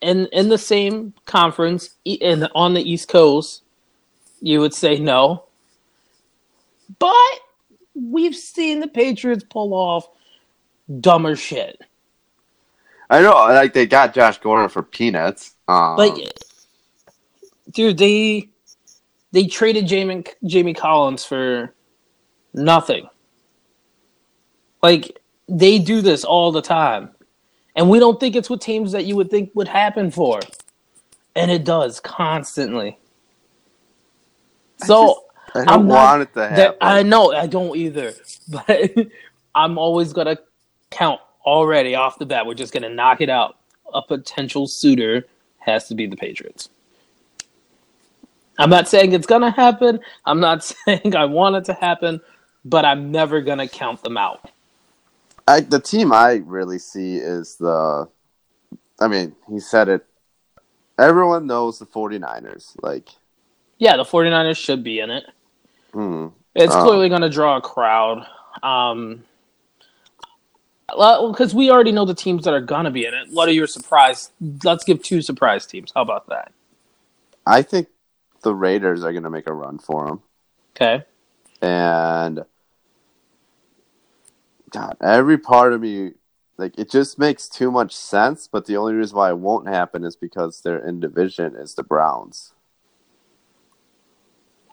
in 0.00 0.26
in 0.32 0.48
the 0.48 0.58
same 0.58 1.14
conference 1.24 1.90
in 2.04 2.46
on 2.54 2.74
the 2.74 2.82
East 2.82 3.08
Coast. 3.08 3.62
You 4.40 4.60
would 4.60 4.74
say 4.74 4.98
no, 4.98 5.44
but 6.98 7.14
we've 7.94 8.36
seen 8.36 8.80
the 8.80 8.88
Patriots 8.88 9.44
pull 9.48 9.72
off 9.72 10.08
dumber 11.00 11.36
shit. 11.36 11.80
I 13.08 13.22
know. 13.22 13.32
Like 13.32 13.72
they 13.72 13.86
got 13.86 14.14
Josh 14.14 14.38
Gordon 14.38 14.68
for 14.68 14.82
peanuts. 14.82 15.54
Um, 15.68 15.96
Like, 15.96 16.14
dude, 17.70 17.98
they 17.98 18.50
they 19.36 19.46
traded 19.46 19.86
Jamie 19.86 20.24
Jamie 20.46 20.72
Collins 20.72 21.22
for 21.22 21.74
nothing. 22.54 23.06
Like 24.82 25.20
they 25.46 25.78
do 25.78 26.00
this 26.00 26.24
all 26.24 26.52
the 26.52 26.62
time, 26.62 27.10
and 27.74 27.90
we 27.90 27.98
don't 27.98 28.18
think 28.18 28.34
it's 28.34 28.48
what 28.48 28.62
teams 28.62 28.92
that 28.92 29.04
you 29.04 29.14
would 29.14 29.30
think 29.30 29.50
would 29.52 29.68
happen 29.68 30.10
for, 30.10 30.40
and 31.34 31.50
it 31.50 31.66
does 31.66 32.00
constantly. 32.00 32.98
So 34.78 35.24
I 35.54 35.64
don't 35.66 35.68
I'm 35.68 35.86
not- 35.86 36.20
it 36.22 36.32
to 36.32 36.40
happen. 36.40 36.56
that, 36.56 36.76
I 36.80 37.02
know 37.02 37.34
I 37.34 37.46
don't 37.46 37.76
either, 37.76 38.14
but 38.48 38.90
I'm 39.54 39.76
always 39.76 40.14
gonna 40.14 40.38
count 40.90 41.20
already 41.44 41.94
off 41.94 42.18
the 42.18 42.24
bat. 42.24 42.46
We're 42.46 42.54
just 42.54 42.72
gonna 42.72 42.88
knock 42.88 43.20
it 43.20 43.28
out. 43.28 43.58
A 43.92 44.00
potential 44.00 44.66
suitor 44.66 45.26
has 45.58 45.88
to 45.88 45.94
be 45.94 46.06
the 46.06 46.16
Patriots. 46.16 46.70
I'm 48.58 48.70
not 48.70 48.88
saying 48.88 49.12
it's 49.12 49.26
gonna 49.26 49.50
happen. 49.50 50.00
I'm 50.24 50.40
not 50.40 50.64
saying 50.86 51.14
I 51.14 51.24
want 51.26 51.56
it 51.56 51.64
to 51.66 51.74
happen, 51.74 52.20
but 52.64 52.84
I'm 52.84 53.10
never 53.10 53.40
gonna 53.40 53.68
count 53.68 54.02
them 54.02 54.16
out. 54.16 54.50
I, 55.48 55.60
the 55.60 55.78
team 55.80 56.12
I 56.12 56.42
really 56.44 56.78
see 56.78 57.16
is 57.16 57.56
the. 57.56 58.08
I 58.98 59.08
mean, 59.08 59.36
he 59.48 59.60
said 59.60 59.88
it. 59.88 60.04
Everyone 60.98 61.46
knows 61.46 61.78
the 61.78 61.86
49ers. 61.86 62.74
Like, 62.82 63.10
Yeah, 63.78 63.96
the 63.98 64.02
49ers 64.04 64.56
should 64.56 64.82
be 64.82 64.98
in 65.00 65.10
it. 65.10 65.24
Hmm. 65.92 66.28
It's 66.54 66.74
Oh. 66.74 66.82
clearly 66.82 67.10
going 67.10 67.20
to 67.20 67.28
draw 67.28 67.58
a 67.58 67.60
crowd. 67.60 68.26
Um, 68.62 69.22
because 70.88 71.54
we 71.54 71.70
already 71.70 71.92
know 71.92 72.06
the 72.06 72.14
teams 72.14 72.44
that 72.44 72.54
are 72.54 72.60
going 72.62 72.84
to 72.86 72.90
be 72.90 73.04
in 73.04 73.12
it. 73.12 73.28
What 73.30 73.48
are 73.48 73.52
your 73.52 73.66
surprise? 73.66 74.30
Let's 74.64 74.84
give 74.84 75.02
two 75.02 75.20
surprise 75.20 75.66
teams. 75.66 75.92
How 75.94 76.00
about 76.00 76.28
that? 76.28 76.52
I 77.46 77.60
think 77.62 77.88
the 78.46 78.54
Raiders 78.54 79.02
are 79.02 79.10
going 79.10 79.24
to 79.24 79.30
make 79.30 79.48
a 79.48 79.52
run 79.52 79.76
for 79.78 80.06
them. 80.06 80.22
Okay. 80.76 81.04
and 81.60 82.44
God, 84.70 84.96
every 85.02 85.36
part 85.36 85.72
of 85.72 85.80
me, 85.80 86.12
like 86.56 86.78
it 86.78 86.88
just 86.88 87.18
makes 87.18 87.48
too 87.48 87.72
much 87.72 87.92
sense. 87.94 88.46
But 88.46 88.66
the 88.66 88.76
only 88.76 88.94
reason 88.94 89.16
why 89.16 89.30
it 89.30 89.38
won't 89.38 89.66
happen 89.66 90.04
is 90.04 90.14
because 90.14 90.60
they're 90.60 90.78
in 90.86 91.00
division 91.00 91.56
is 91.56 91.74
the 91.74 91.82
Browns. 91.82 92.52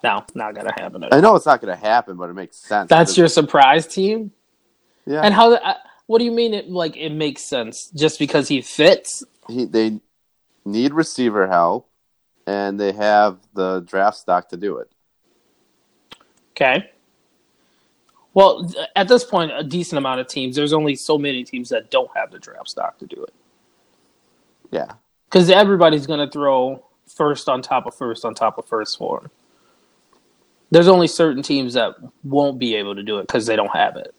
No, 0.03 0.24
not 0.36 0.53
going 0.53 0.68
to 0.68 0.74
happen. 0.77 1.03
I 1.12 1.20
know 1.20 1.36
it's 1.36 1.46
not 1.48 1.60
going 1.62 1.75
to 1.75 1.82
happen, 1.84 2.15
but 2.15 2.30
it 2.30 2.34
makes 2.34 2.58
sense. 2.58 2.89
That's 2.89 3.18
your 3.18 3.27
surprise 3.27 3.88
team? 3.88 4.32
yeah. 5.08 5.22
And 5.22 5.34
how? 5.34 5.53
uh, 5.53 5.75
What 6.06 6.20
do 6.20 6.25
you 6.25 6.32
mean? 6.32 6.53
It 6.53 6.70
like 6.70 6.96
it 6.96 7.10
makes 7.12 7.42
sense 7.42 7.89
just 7.96 8.20
because 8.20 8.48
he 8.50 8.62
fits? 8.62 9.24
he, 9.50 9.65
they 9.65 10.00
need 10.65 10.94
receiver 10.94 11.48
help, 11.48 11.89
and 12.48 12.80
they 12.80 12.92
have 12.92 13.40
the 13.54 13.82
draft 13.82 14.18
stock 14.18 14.50
to 14.50 14.58
do 14.58 14.78
it. 14.78 14.92
Okay. 16.52 16.90
Well, 18.34 18.72
at 18.96 19.08
this 19.08 19.24
point, 19.24 19.52
a 19.54 19.64
decent 19.64 19.98
amount 19.98 20.20
of 20.20 20.28
teams. 20.28 20.56
There's 20.56 20.74
only 20.74 20.96
so 20.96 21.18
many 21.18 21.44
teams 21.44 21.70
that 21.70 21.92
don't 21.92 22.10
have 22.16 22.32
the 22.32 22.40
draft 22.40 22.70
stock 22.70 22.98
to 23.00 23.06
do 23.06 23.24
it 23.24 23.34
Yeah, 24.72 24.92
because 25.26 25.50
everybody's 25.50 26.08
going 26.08 26.20
to 26.20 26.32
throw 26.32 26.84
first 27.08 27.48
on 27.48 27.62
top 27.62 27.86
of 27.86 27.96
first 27.96 28.26
on 28.26 28.34
top 28.34 28.58
of 28.58 28.66
first 28.66 28.98
for 28.98 29.22
him. 29.22 29.32
There's 30.72 30.88
only 30.88 31.08
certain 31.08 31.44
teams 31.44 31.76
that 31.76 31.96
won't 32.24 32.58
be 32.58 32.76
able 32.76 32.96
to 32.96 33.04
do 33.04 33.20
it 33.20 33.28
because 33.28 33.46
they 33.46 33.56
don't 33.56 33.76
have 33.76 33.96
it. 33.96 34.16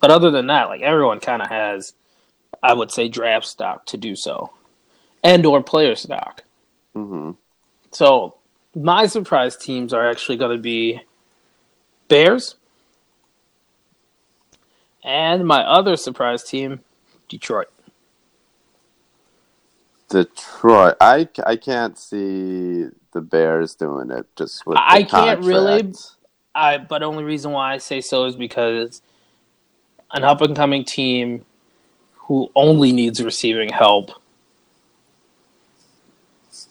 But 0.00 0.10
other 0.10 0.30
than 0.30 0.48
that, 0.48 0.68
like 0.68 0.80
everyone 0.80 1.20
kind 1.20 1.42
of 1.42 1.48
has, 1.48 1.94
I 2.62 2.72
would 2.74 2.90
say, 2.90 3.08
draft 3.08 3.46
stock 3.46 3.86
to 3.86 3.96
do 3.96 4.16
so, 4.16 4.52
and 5.22 5.46
or 5.46 5.62
player 5.62 5.94
stock. 5.94 6.42
Hmm 7.04 7.30
So 7.90 8.36
my 8.74 9.06
surprise 9.06 9.56
teams 9.56 9.92
are 9.92 10.08
actually 10.08 10.36
going 10.36 10.56
to 10.56 10.62
be 10.62 11.00
Bears, 12.08 12.56
and 15.04 15.46
my 15.46 15.62
other 15.62 15.96
surprise 15.96 16.42
team, 16.42 16.80
Detroit. 17.28 17.68
Detroit. 20.08 20.96
I, 21.00 21.28
I 21.46 21.56
can't 21.56 21.98
see 21.98 22.86
the 23.12 23.20
Bears 23.20 23.74
doing 23.74 24.10
it 24.10 24.26
just 24.36 24.66
with. 24.66 24.78
I 24.80 25.02
can't 25.02 25.44
really- 25.44 25.82
contract. 25.82 26.14
I 26.54 26.78
but 26.78 27.04
only 27.04 27.22
reason 27.22 27.52
why 27.52 27.74
I 27.74 27.78
say 27.78 28.00
so 28.00 28.24
is 28.24 28.34
because 28.34 29.00
an 30.12 30.24
up 30.24 30.40
and 30.40 30.56
coming 30.56 30.84
team 30.84 31.44
who 32.14 32.50
only 32.56 32.90
needs 32.90 33.22
receiving 33.22 33.68
help. 33.68 34.10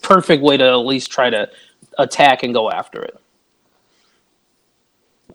Perfect 0.02 0.44
way 0.44 0.58
to 0.58 0.64
at 0.64 0.76
least 0.76 1.12
try 1.12 1.30
to 1.30 1.50
attack 1.98 2.44
and 2.44 2.54
go 2.54 2.70
after 2.70 3.02
it. 3.02 3.20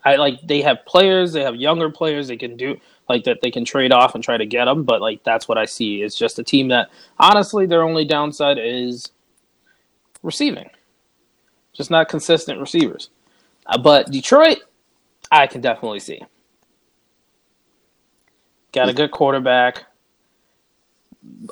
I 0.05 0.15
like 0.17 0.41
they 0.41 0.61
have 0.61 0.85
players, 0.85 1.33
they 1.33 1.43
have 1.43 1.55
younger 1.55 1.89
players 1.89 2.27
they 2.27 2.37
can 2.37 2.57
do 2.57 2.77
like 3.09 3.23
that 3.25 3.41
they 3.41 3.51
can 3.51 3.65
trade 3.65 3.91
off 3.91 4.15
and 4.15 4.23
try 4.23 4.37
to 4.37 4.45
get 4.45 4.65
them, 4.65 4.83
but 4.83 5.01
like 5.01 5.23
that's 5.23 5.47
what 5.47 5.57
I 5.57 5.65
see. 5.65 6.01
It's 6.01 6.17
just 6.17 6.39
a 6.39 6.43
team 6.43 6.69
that 6.69 6.89
honestly 7.19 7.65
their 7.65 7.83
only 7.83 8.05
downside 8.05 8.57
is 8.57 9.11
receiving. 10.21 10.69
Just 11.73 11.91
not 11.91 12.09
consistent 12.09 12.59
receivers. 12.59 13.09
Uh, 13.65 13.77
but 13.77 14.11
Detroit, 14.11 14.59
I 15.31 15.47
can 15.47 15.61
definitely 15.61 15.99
see. 15.99 16.21
Got 18.71 18.89
a 18.89 18.93
good 18.93 19.11
quarterback, 19.11 19.85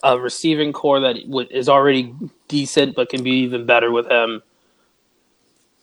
a 0.04 0.20
receiving 0.20 0.74
core 0.74 1.00
that 1.00 1.18
is 1.51 1.70
already 1.70 2.13
decent, 2.48 2.96
but 2.96 3.10
can 3.10 3.24
be 3.24 3.32
even 3.32 3.66
better 3.66 3.92
with 3.92 4.08
him. 4.10 4.42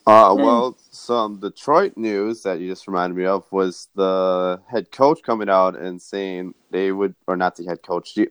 Uh, 0.07 0.35
Hmm. 0.35 0.42
well, 0.42 0.78
some 0.90 1.38
Detroit 1.38 1.97
news 1.97 2.42
that 2.42 2.61
you 2.61 2.68
just 2.68 2.87
reminded 2.87 3.16
me 3.16 3.26
of 3.26 3.45
was 3.52 3.88
the 3.95 4.61
head 4.71 4.90
coach 4.90 5.23
coming 5.23 5.50
out 5.50 5.76
and 5.76 6.00
saying 6.00 6.54
they 6.71 6.92
would, 6.92 7.14
or 7.26 7.37
not 7.37 7.57
the 7.57 7.64
head 7.64 7.83
coach, 7.83 8.14
the 8.14 8.28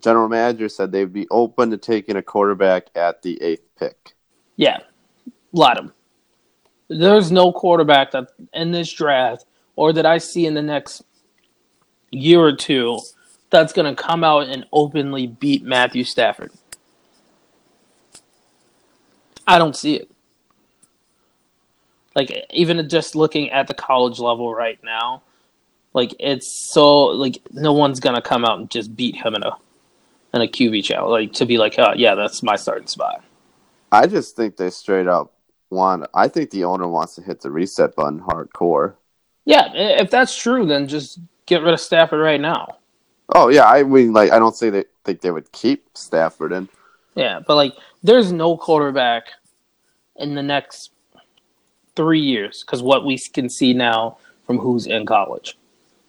general 0.00 0.28
manager 0.28 0.68
said 0.68 0.90
they'd 0.90 1.12
be 1.12 1.28
open 1.30 1.70
to 1.70 1.76
taking 1.76 2.16
a 2.16 2.22
quarterback 2.22 2.88
at 2.96 3.22
the 3.22 3.40
eighth 3.42 3.68
pick. 3.78 4.14
Yeah, 4.56 4.78
let 5.52 5.78
him. 5.78 5.92
There's 6.88 7.30
no 7.30 7.52
quarterback 7.52 8.10
that 8.10 8.28
in 8.52 8.72
this 8.72 8.92
draft 8.92 9.46
or 9.76 9.92
that 9.92 10.06
I 10.06 10.18
see 10.18 10.46
in 10.46 10.54
the 10.54 10.62
next 10.62 11.02
year 12.10 12.40
or 12.40 12.56
two 12.56 12.98
that's 13.54 13.72
going 13.72 13.94
to 13.94 14.02
come 14.02 14.24
out 14.24 14.48
and 14.48 14.66
openly 14.72 15.28
beat 15.28 15.62
Matthew 15.62 16.02
Stafford. 16.02 16.50
I 19.46 19.58
don't 19.58 19.76
see 19.76 19.94
it. 19.94 20.10
Like 22.16 22.46
even 22.50 22.88
just 22.88 23.14
looking 23.14 23.50
at 23.50 23.68
the 23.68 23.74
college 23.74 24.18
level 24.18 24.52
right 24.54 24.78
now, 24.82 25.22
like 25.92 26.14
it's 26.18 26.72
so 26.72 27.06
like 27.06 27.38
no 27.50 27.72
one's 27.72 27.98
gonna 27.98 28.22
come 28.22 28.44
out 28.44 28.60
and 28.60 28.70
just 28.70 28.94
beat 28.94 29.16
him 29.16 29.34
in 29.34 29.42
a 29.42 29.56
in 30.32 30.40
a 30.40 30.46
QB 30.46 30.84
challenge. 30.84 31.10
Like 31.10 31.32
to 31.34 31.44
be 31.44 31.58
like, 31.58 31.74
oh 31.78 31.92
yeah, 31.96 32.14
that's 32.14 32.40
my 32.40 32.54
starting 32.54 32.86
spot. 32.86 33.24
I 33.90 34.06
just 34.06 34.36
think 34.36 34.56
they 34.56 34.70
straight 34.70 35.08
up 35.08 35.32
want. 35.70 36.06
I 36.14 36.28
think 36.28 36.50
the 36.50 36.64
owner 36.64 36.86
wants 36.86 37.16
to 37.16 37.22
hit 37.22 37.40
the 37.40 37.50
reset 37.50 37.96
button 37.96 38.20
hardcore. 38.20 38.94
Yeah, 39.44 39.72
if 39.74 40.08
that's 40.08 40.36
true, 40.36 40.66
then 40.66 40.86
just 40.86 41.18
get 41.46 41.62
rid 41.62 41.74
of 41.74 41.80
Stafford 41.80 42.20
right 42.20 42.40
now. 42.40 42.78
Oh 43.30 43.48
yeah, 43.48 43.64
I 43.66 43.82
mean, 43.82 44.12
like 44.12 44.32
I 44.32 44.38
don't 44.38 44.56
say 44.56 44.70
they 44.70 44.84
think 45.04 45.20
they 45.20 45.30
would 45.30 45.50
keep 45.52 45.86
Stafford 45.94 46.52
in. 46.52 46.68
Yeah, 47.14 47.40
but 47.46 47.56
like, 47.56 47.74
there's 48.02 48.32
no 48.32 48.56
quarterback 48.56 49.28
in 50.16 50.34
the 50.34 50.42
next 50.42 50.90
three 51.96 52.20
years 52.20 52.62
because 52.62 52.82
what 52.82 53.04
we 53.04 53.18
can 53.18 53.48
see 53.48 53.72
now 53.72 54.18
from 54.46 54.58
who's 54.58 54.86
in 54.86 55.06
college 55.06 55.56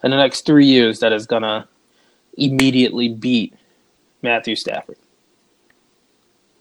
in 0.03 0.11
the 0.11 0.17
next 0.17 0.45
three 0.45 0.65
years 0.65 0.99
that 0.99 1.13
is 1.13 1.25
gonna 1.25 1.67
immediately 2.37 3.09
beat 3.09 3.53
Matthew 4.21 4.55
Stafford. 4.55 4.97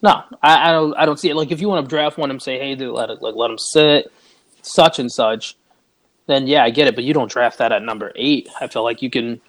No, 0.03 0.23
I, 0.43 0.69
I 0.69 0.73
don't. 0.73 0.95
I 0.95 1.07
don't 1.07 1.19
see 1.19 1.31
it. 1.31 1.35
Like, 1.35 1.51
if 1.51 1.61
you 1.61 1.69
want 1.69 1.85
to 1.85 1.89
draft 1.89 2.19
one 2.19 2.31
and 2.31 2.41
say, 2.41 2.59
"Hey, 2.59 2.75
dude, 2.75 2.93
let 2.95 3.11
it, 3.11 3.23
like 3.23 3.35
let 3.35 3.51
him 3.51 3.59
sit," 3.59 4.13
such 4.63 4.99
and 4.99 5.11
such, 5.11 5.57
then 6.27 6.47
yeah, 6.47 6.63
I 6.63 6.71
get 6.71 6.89
it. 6.89 6.95
But 6.95 7.05
you 7.05 7.15
don't 7.15 7.31
draft 7.31 7.59
that 7.59 7.73
at 7.73 7.83
number 7.83 8.13
eight. 8.15 8.49
I 8.61 8.67
feel 8.67 8.85
like 8.85 9.03
you 9.03 9.11
can 9.11 9.41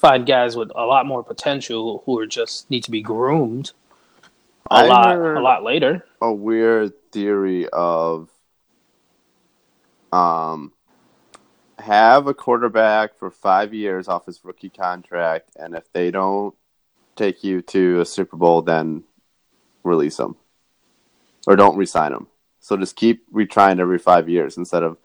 find 0.00 0.26
guys 0.26 0.56
with 0.56 0.70
a 0.74 0.84
lot 0.84 1.06
more 1.06 1.22
potential 1.22 2.02
who 2.06 2.18
are 2.18 2.26
just 2.26 2.70
need 2.70 2.82
to 2.84 2.90
be 2.90 3.02
groomed 3.02 3.72
a 4.70 4.74
I 4.74 4.86
lot 4.86 5.18
a 5.18 5.40
lot 5.40 5.62
later. 5.62 6.04
a 6.20 6.32
weird 6.32 6.92
theory 7.12 7.68
of 7.68 8.28
um 10.12 10.72
have 11.78 12.26
a 12.26 12.34
quarterback 12.34 13.18
for 13.18 13.30
five 13.30 13.72
years 13.72 14.06
off 14.08 14.26
his 14.26 14.44
rookie 14.44 14.68
contract, 14.68 15.50
and 15.56 15.74
if 15.74 15.90
they 15.92 16.10
don't 16.10 16.54
take 17.16 17.42
you 17.42 17.62
to 17.62 18.00
a 18.00 18.04
Super 18.04 18.36
Bowl, 18.36 18.62
then 18.62 19.04
release 19.82 20.16
them 20.16 20.36
or 21.46 21.56
don't 21.56 21.76
resign 21.76 22.12
them. 22.12 22.26
So 22.60 22.76
just 22.76 22.96
keep 22.96 23.30
retrying 23.32 23.80
every 23.80 23.98
five 23.98 24.28
years 24.28 24.56
instead 24.56 24.82
of 24.82 24.98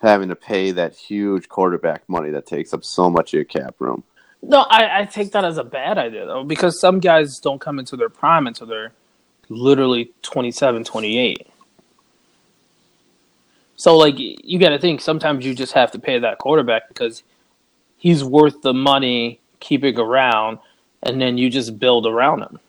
having 0.00 0.28
to 0.28 0.36
pay 0.36 0.70
that 0.70 0.94
huge 0.94 1.48
quarterback 1.48 2.08
money 2.08 2.30
that 2.30 2.46
takes 2.46 2.72
up 2.72 2.84
so 2.84 3.10
much 3.10 3.30
of 3.30 3.34
your 3.34 3.44
cap 3.44 3.74
room. 3.80 4.04
No, 4.42 4.60
I, 4.70 5.00
I 5.00 5.04
take 5.04 5.32
that 5.32 5.44
as 5.44 5.58
a 5.58 5.64
bad 5.64 5.98
idea 5.98 6.26
though, 6.26 6.44
because 6.44 6.80
some 6.80 7.00
guys 7.00 7.38
don't 7.40 7.60
come 7.60 7.78
into 7.78 7.96
their 7.96 8.08
prime 8.08 8.46
until 8.46 8.66
they're 8.66 8.92
literally 9.48 10.12
27, 10.22 10.84
28. 10.84 11.46
So 13.76 13.96
like 13.96 14.16
you 14.18 14.58
got 14.58 14.70
to 14.70 14.78
think 14.78 15.00
sometimes 15.00 15.44
you 15.46 15.54
just 15.54 15.72
have 15.72 15.92
to 15.92 15.98
pay 15.98 16.18
that 16.18 16.38
quarterback 16.38 16.88
because 16.88 17.22
he's 17.96 18.24
worth 18.24 18.62
the 18.62 18.74
money 18.74 19.40
keeping 19.60 19.98
around, 19.98 20.58
and 21.02 21.20
then 21.20 21.38
you 21.38 21.50
just 21.50 21.78
build 21.78 22.06
around 22.06 22.42
him. 22.42 22.60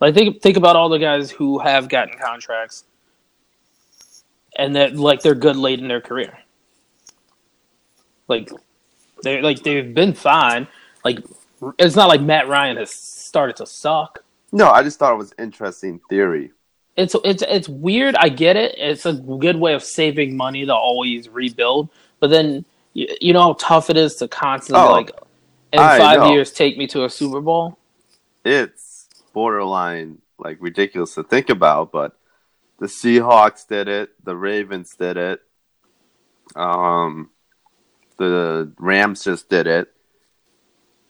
Like 0.00 0.14
think 0.14 0.42
think 0.42 0.56
about 0.56 0.76
all 0.76 0.88
the 0.88 0.98
guys 0.98 1.30
who 1.30 1.58
have 1.60 1.88
gotten 1.88 2.18
contracts, 2.18 2.84
and 4.56 4.76
that 4.76 4.96
like 4.96 5.22
they're 5.22 5.34
good 5.34 5.56
late 5.56 5.80
in 5.80 5.88
their 5.88 6.00
career. 6.00 6.38
Like 8.28 8.50
they 9.24 9.42
like 9.42 9.62
they've 9.62 9.92
been 9.94 10.14
fine. 10.14 10.68
Like 11.04 11.18
it's 11.78 11.96
not 11.96 12.08
like 12.08 12.20
Matt 12.20 12.48
Ryan 12.48 12.76
has 12.76 12.90
started 12.92 13.56
to 13.56 13.66
suck. 13.66 14.22
No, 14.52 14.70
I 14.70 14.82
just 14.82 14.98
thought 14.98 15.12
it 15.12 15.18
was 15.18 15.34
interesting 15.38 16.00
theory. 16.08 16.52
It's 16.96 17.16
it's 17.24 17.42
it's 17.48 17.68
weird. 17.68 18.14
I 18.14 18.28
get 18.28 18.56
it. 18.56 18.76
It's 18.78 19.04
a 19.06 19.12
good 19.14 19.56
way 19.56 19.74
of 19.74 19.82
saving 19.82 20.36
money 20.36 20.64
to 20.64 20.74
always 20.74 21.28
rebuild. 21.28 21.88
But 22.20 22.30
then 22.30 22.64
you, 22.92 23.08
you 23.20 23.32
know 23.32 23.42
how 23.42 23.52
tough 23.54 23.90
it 23.90 23.96
is 23.96 24.14
to 24.16 24.28
constantly 24.28 24.84
Oh, 24.84 24.92
like 24.92 25.10
in 25.72 25.80
I 25.80 25.98
five 25.98 26.20
know. 26.20 26.32
years 26.32 26.52
take 26.52 26.78
me 26.78 26.86
to 26.88 27.04
a 27.04 27.10
Super 27.10 27.40
Bowl. 27.40 27.76
It's 28.44 29.08
borderline 29.32 30.18
like 30.38 30.58
ridiculous 30.60 31.14
to 31.16 31.24
think 31.24 31.48
about, 31.50 31.90
but 31.90 32.16
the 32.78 32.86
Seahawks 32.86 33.66
did 33.66 33.88
it, 33.88 34.10
the 34.24 34.36
Ravens 34.36 34.94
did 34.96 35.16
it, 35.16 35.40
um, 36.56 37.30
the 38.16 38.70
Rams 38.78 39.24
just 39.24 39.48
did 39.48 39.66
it. 39.66 39.92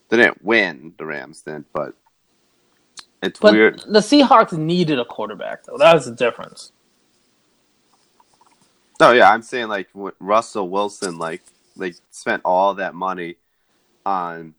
They 0.08 0.18
didn't 0.18 0.44
win, 0.44 0.94
the 0.98 1.06
Rams 1.06 1.42
did, 1.42 1.64
but 1.72 1.94
it's 3.22 3.40
But 3.40 3.54
weird. 3.54 3.80
the 3.80 4.00
Seahawks 4.00 4.52
needed 4.52 4.98
a 4.98 5.04
quarterback, 5.04 5.64
though. 5.64 5.78
That 5.78 5.94
was 5.94 6.06
the 6.06 6.12
difference. 6.12 6.72
No, 9.00 9.12
yeah, 9.12 9.30
I'm 9.30 9.42
saying 9.42 9.68
like 9.68 9.88
Russell 10.20 10.68
Wilson, 10.68 11.18
like 11.18 11.42
they 11.76 11.94
spent 12.10 12.42
all 12.44 12.74
that 12.74 12.94
money 12.94 13.36
on 14.06 14.54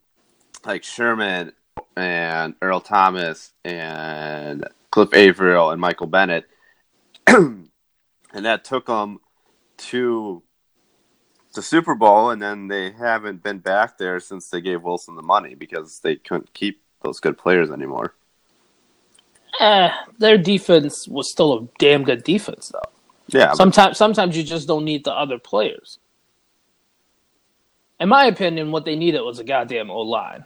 like 0.64 0.84
Sherman 0.84 1.52
and 1.96 2.54
Earl 2.60 2.80
Thomas 2.80 3.52
and 3.64 4.66
Cliff 4.90 5.14
Avril 5.14 5.70
and 5.70 5.80
Michael 5.80 6.06
Bennett, 6.06 6.46
and 7.26 7.68
that 8.34 8.64
took 8.64 8.86
them 8.86 9.20
to 9.78 10.42
the 11.56 11.62
Super 11.62 11.94
Bowl, 11.96 12.30
and 12.30 12.40
then 12.40 12.68
they 12.68 12.92
haven't 12.92 13.42
been 13.42 13.58
back 13.58 13.98
there 13.98 14.20
since 14.20 14.48
they 14.48 14.60
gave 14.60 14.82
Wilson 14.82 15.16
the 15.16 15.22
money 15.22 15.54
because 15.54 15.98
they 16.00 16.16
couldn't 16.16 16.52
keep 16.54 16.80
those 17.02 17.18
good 17.18 17.36
players 17.36 17.70
anymore. 17.70 18.14
Eh, 19.58 19.90
their 20.18 20.38
defense 20.38 21.08
was 21.08 21.30
still 21.30 21.58
a 21.58 21.68
damn 21.78 22.04
good 22.04 22.22
defense, 22.22 22.70
though. 22.72 22.90
Yeah, 23.28 23.48
but- 23.48 23.56
Sometimes, 23.56 23.96
sometimes 23.98 24.36
you 24.36 24.42
just 24.44 24.68
don't 24.68 24.84
need 24.84 25.04
the 25.04 25.12
other 25.12 25.38
players. 25.38 25.98
In 27.98 28.08
my 28.10 28.26
opinion, 28.26 28.70
what 28.70 28.84
they 28.84 28.94
needed 28.94 29.22
was 29.22 29.38
a 29.38 29.44
goddamn 29.44 29.90
O 29.90 30.00
line. 30.02 30.44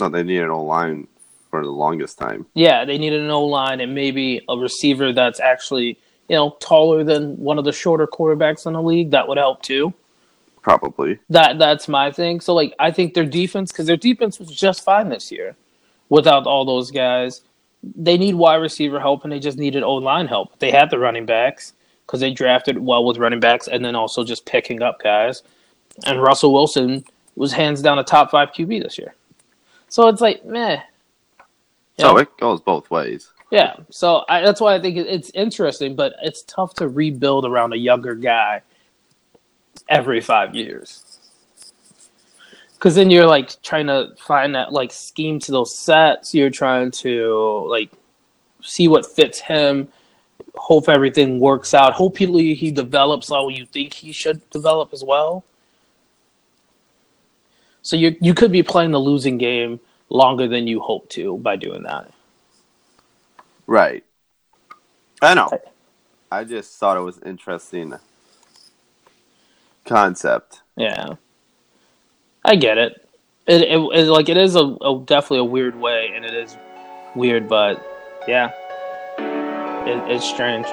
no, 0.00 0.08
they 0.08 0.22
needed 0.22 0.48
a 0.48 0.56
line 0.56 1.06
for 1.50 1.62
the 1.62 1.70
longest 1.70 2.18
time. 2.18 2.46
Yeah, 2.54 2.86
they 2.86 2.96
needed 2.96 3.20
an 3.20 3.30
O 3.30 3.44
line 3.44 3.80
and 3.80 3.94
maybe 3.94 4.40
a 4.48 4.56
receiver 4.56 5.12
that's 5.12 5.38
actually 5.38 5.98
you 6.30 6.36
know 6.36 6.56
taller 6.60 7.04
than 7.04 7.36
one 7.36 7.58
of 7.58 7.66
the 7.66 7.72
shorter 7.72 8.06
quarterbacks 8.06 8.66
in 8.66 8.72
the 8.72 8.80
league. 8.80 9.10
That 9.10 9.28
would 9.28 9.36
help 9.36 9.60
too. 9.60 9.92
Probably. 10.62 11.18
That 11.28 11.58
that's 11.58 11.88
my 11.88 12.10
thing. 12.10 12.40
So 12.40 12.54
like, 12.54 12.74
I 12.78 12.90
think 12.90 13.14
their 13.14 13.26
defense 13.26 13.72
because 13.72 13.86
their 13.86 13.96
defense 13.96 14.38
was 14.38 14.48
just 14.48 14.84
fine 14.84 15.08
this 15.08 15.30
year 15.30 15.56
without 16.08 16.46
all 16.46 16.64
those 16.64 16.90
guys. 16.90 17.42
They 17.82 18.16
need 18.16 18.36
wide 18.36 18.56
receiver 18.56 19.00
help 19.00 19.24
and 19.24 19.32
they 19.32 19.40
just 19.40 19.58
needed 19.58 19.82
O 19.82 19.94
line 19.94 20.28
help. 20.28 20.58
They 20.60 20.70
had 20.70 20.88
the 20.88 21.00
running 21.00 21.26
backs 21.26 21.72
because 22.06 22.20
they 22.20 22.32
drafted 22.32 22.78
well 22.78 23.04
with 23.04 23.18
running 23.18 23.40
backs 23.40 23.66
and 23.66 23.84
then 23.84 23.96
also 23.96 24.22
just 24.22 24.46
picking 24.46 24.82
up 24.82 25.02
guys. 25.02 25.42
And 26.06 26.22
Russell 26.22 26.52
Wilson 26.52 27.04
was 27.34 27.52
hands 27.52 27.82
down 27.82 27.98
a 27.98 28.04
top 28.04 28.30
five 28.30 28.50
QB 28.50 28.84
this 28.84 28.98
year. 28.98 29.14
So 29.88 30.06
it's 30.08 30.20
like 30.20 30.44
meh. 30.44 30.80
You 31.98 32.04
So 32.04 32.12
know? 32.12 32.18
it 32.18 32.36
goes 32.38 32.60
both 32.60 32.88
ways. 32.90 33.32
Yeah, 33.50 33.76
so 33.90 34.24
I, 34.30 34.40
that's 34.40 34.62
why 34.62 34.74
I 34.74 34.80
think 34.80 34.96
it's 34.96 35.30
interesting, 35.34 35.94
but 35.94 36.14
it's 36.22 36.42
tough 36.44 36.72
to 36.74 36.88
rebuild 36.88 37.44
around 37.44 37.74
a 37.74 37.76
younger 37.76 38.14
guy 38.14 38.62
every 39.92 40.20
five 40.20 40.54
years. 40.54 41.04
Because 42.74 42.96
then 42.96 43.10
you're 43.10 43.26
like 43.26 43.62
trying 43.62 43.86
to 43.86 44.14
find 44.18 44.54
that 44.56 44.72
like 44.72 44.90
scheme 44.92 45.38
to 45.40 45.52
those 45.52 45.76
sets. 45.76 46.34
You're 46.34 46.50
trying 46.50 46.90
to 47.02 47.66
like 47.68 47.90
see 48.62 48.88
what 48.88 49.06
fits 49.06 49.38
him. 49.38 49.86
Hope 50.54 50.88
everything 50.88 51.38
works 51.38 51.74
out. 51.74 51.92
Hopefully 51.92 52.54
he 52.54 52.72
develops 52.72 53.28
how 53.28 53.48
you 53.48 53.66
think 53.66 53.92
he 53.92 54.10
should 54.10 54.48
develop 54.50 54.92
as 54.92 55.04
well. 55.04 55.44
So 57.82 57.94
you 57.96 58.16
you 58.20 58.34
could 58.34 58.50
be 58.50 58.62
playing 58.62 58.90
the 58.90 59.00
losing 59.00 59.38
game 59.38 59.78
longer 60.08 60.48
than 60.48 60.66
you 60.66 60.80
hope 60.80 61.08
to 61.10 61.38
by 61.38 61.56
doing 61.56 61.82
that. 61.84 62.10
Right. 63.66 64.04
I 65.20 65.34
know. 65.34 65.50
I 66.30 66.44
just 66.44 66.78
thought 66.78 66.96
it 66.96 67.00
was 67.00 67.18
interesting 67.24 67.94
concept. 69.84 70.62
Yeah, 70.76 71.14
I 72.44 72.56
get 72.56 72.78
it. 72.78 73.08
It, 73.46 73.62
it, 73.62 73.78
it 73.78 74.08
like 74.08 74.28
it 74.28 74.36
is 74.36 74.54
a, 74.56 74.64
a 74.64 75.02
definitely 75.04 75.38
a 75.38 75.44
weird 75.44 75.78
way, 75.78 76.12
and 76.14 76.24
it 76.24 76.34
is 76.34 76.56
weird, 77.14 77.48
but 77.48 77.84
yeah, 78.28 78.52
it, 79.86 80.10
it's 80.10 80.24
strange. 80.24 80.66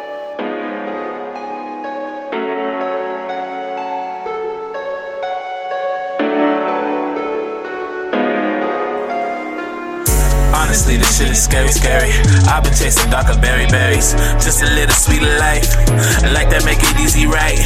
Honestly, 10.69 10.97
this 10.97 11.17
shit 11.17 11.31
is 11.31 11.41
scary, 11.41 11.73
scary. 11.73 12.13
I've 12.45 12.61
been 12.61 12.77
chasing 12.77 13.09
darker 13.09 13.33
berry 13.41 13.65
berries. 13.73 14.13
Just 14.37 14.61
a 14.61 14.69
little 14.69 14.93
sweeter 14.93 15.25
life. 15.41 15.65
I 16.21 16.29
like 16.29 16.53
that, 16.53 16.61
make 16.61 16.77
it 16.77 16.93
easy, 17.01 17.25
right? 17.25 17.57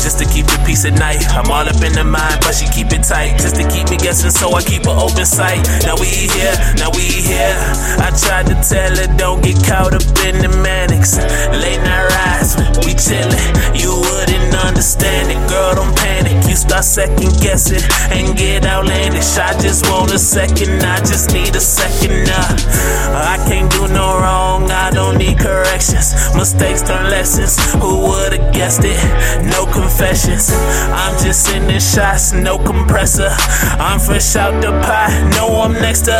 Just 0.00 0.16
to 0.20 0.24
keep 0.24 0.48
the 0.48 0.56
peace 0.64 0.88
at 0.88 0.96
night. 0.96 1.20
I'm 1.36 1.52
all 1.52 1.68
up 1.68 1.76
in 1.84 1.92
the 1.92 2.00
mind, 2.00 2.40
but 2.40 2.56
she 2.56 2.64
keep 2.72 2.96
it 2.96 3.04
tight. 3.04 3.36
Just 3.36 3.60
to 3.60 3.64
keep 3.68 3.92
me 3.92 4.00
guessing, 4.00 4.32
so 4.32 4.56
I 4.56 4.64
keep 4.64 4.88
an 4.88 4.96
open 4.96 5.28
sight. 5.28 5.60
Now 5.84 6.00
we 6.00 6.08
here, 6.08 6.56
now 6.80 6.88
we 6.96 7.04
here. 7.04 7.52
I 8.00 8.08
tried 8.16 8.48
to 8.48 8.56
tell 8.64 8.96
her, 8.96 9.08
don't 9.20 9.44
get 9.44 9.60
caught 9.60 9.92
up 9.92 10.08
in 10.24 10.40
the 10.40 10.48
manics. 10.64 11.20
Late 11.52 11.84
night 11.84 12.08
rides, 12.08 12.56
we 12.80 12.96
chillin'. 12.96 13.36
You 13.76 13.92
wouldn't 14.00 14.56
understand 14.64 15.28
it, 15.28 15.44
girl, 15.44 15.76
don't 15.76 15.92
panic. 15.92 16.40
You 16.48 16.56
start 16.56 16.88
second 16.88 17.36
guessing 17.44 17.84
and 18.08 18.32
get 18.32 18.64
outlandish. 18.64 19.36
I 19.36 19.52
just 19.60 19.84
want 19.92 20.16
a 20.16 20.18
second, 20.18 20.80
I 20.80 21.04
just 21.04 21.36
need 21.36 21.52
a 21.52 21.60
second. 21.60 22.29
Uh, 22.30 23.34
I 23.34 23.36
can't 23.48 23.70
do 23.70 23.88
no 23.88 24.18
wrong, 24.18 24.70
I 24.70 24.90
don't 24.90 25.18
need 25.18 25.38
corrections. 25.38 26.14
Mistakes 26.34 26.82
turn 26.82 27.10
lessons. 27.10 27.58
Who 27.74 28.08
would've 28.08 28.52
guessed 28.52 28.82
it? 28.84 28.98
No 29.44 29.66
confessions. 29.66 30.50
I'm 30.52 31.18
just 31.22 31.44
sending 31.44 31.80
shots, 31.80 32.32
no 32.32 32.58
compressor. 32.58 33.30
I'm 33.78 33.98
fresh 33.98 34.36
out 34.36 34.60
the 34.62 34.70
pot, 34.86 35.10
know 35.34 35.62
I'm 35.62 35.72
next 35.72 36.02
to. 36.02 36.18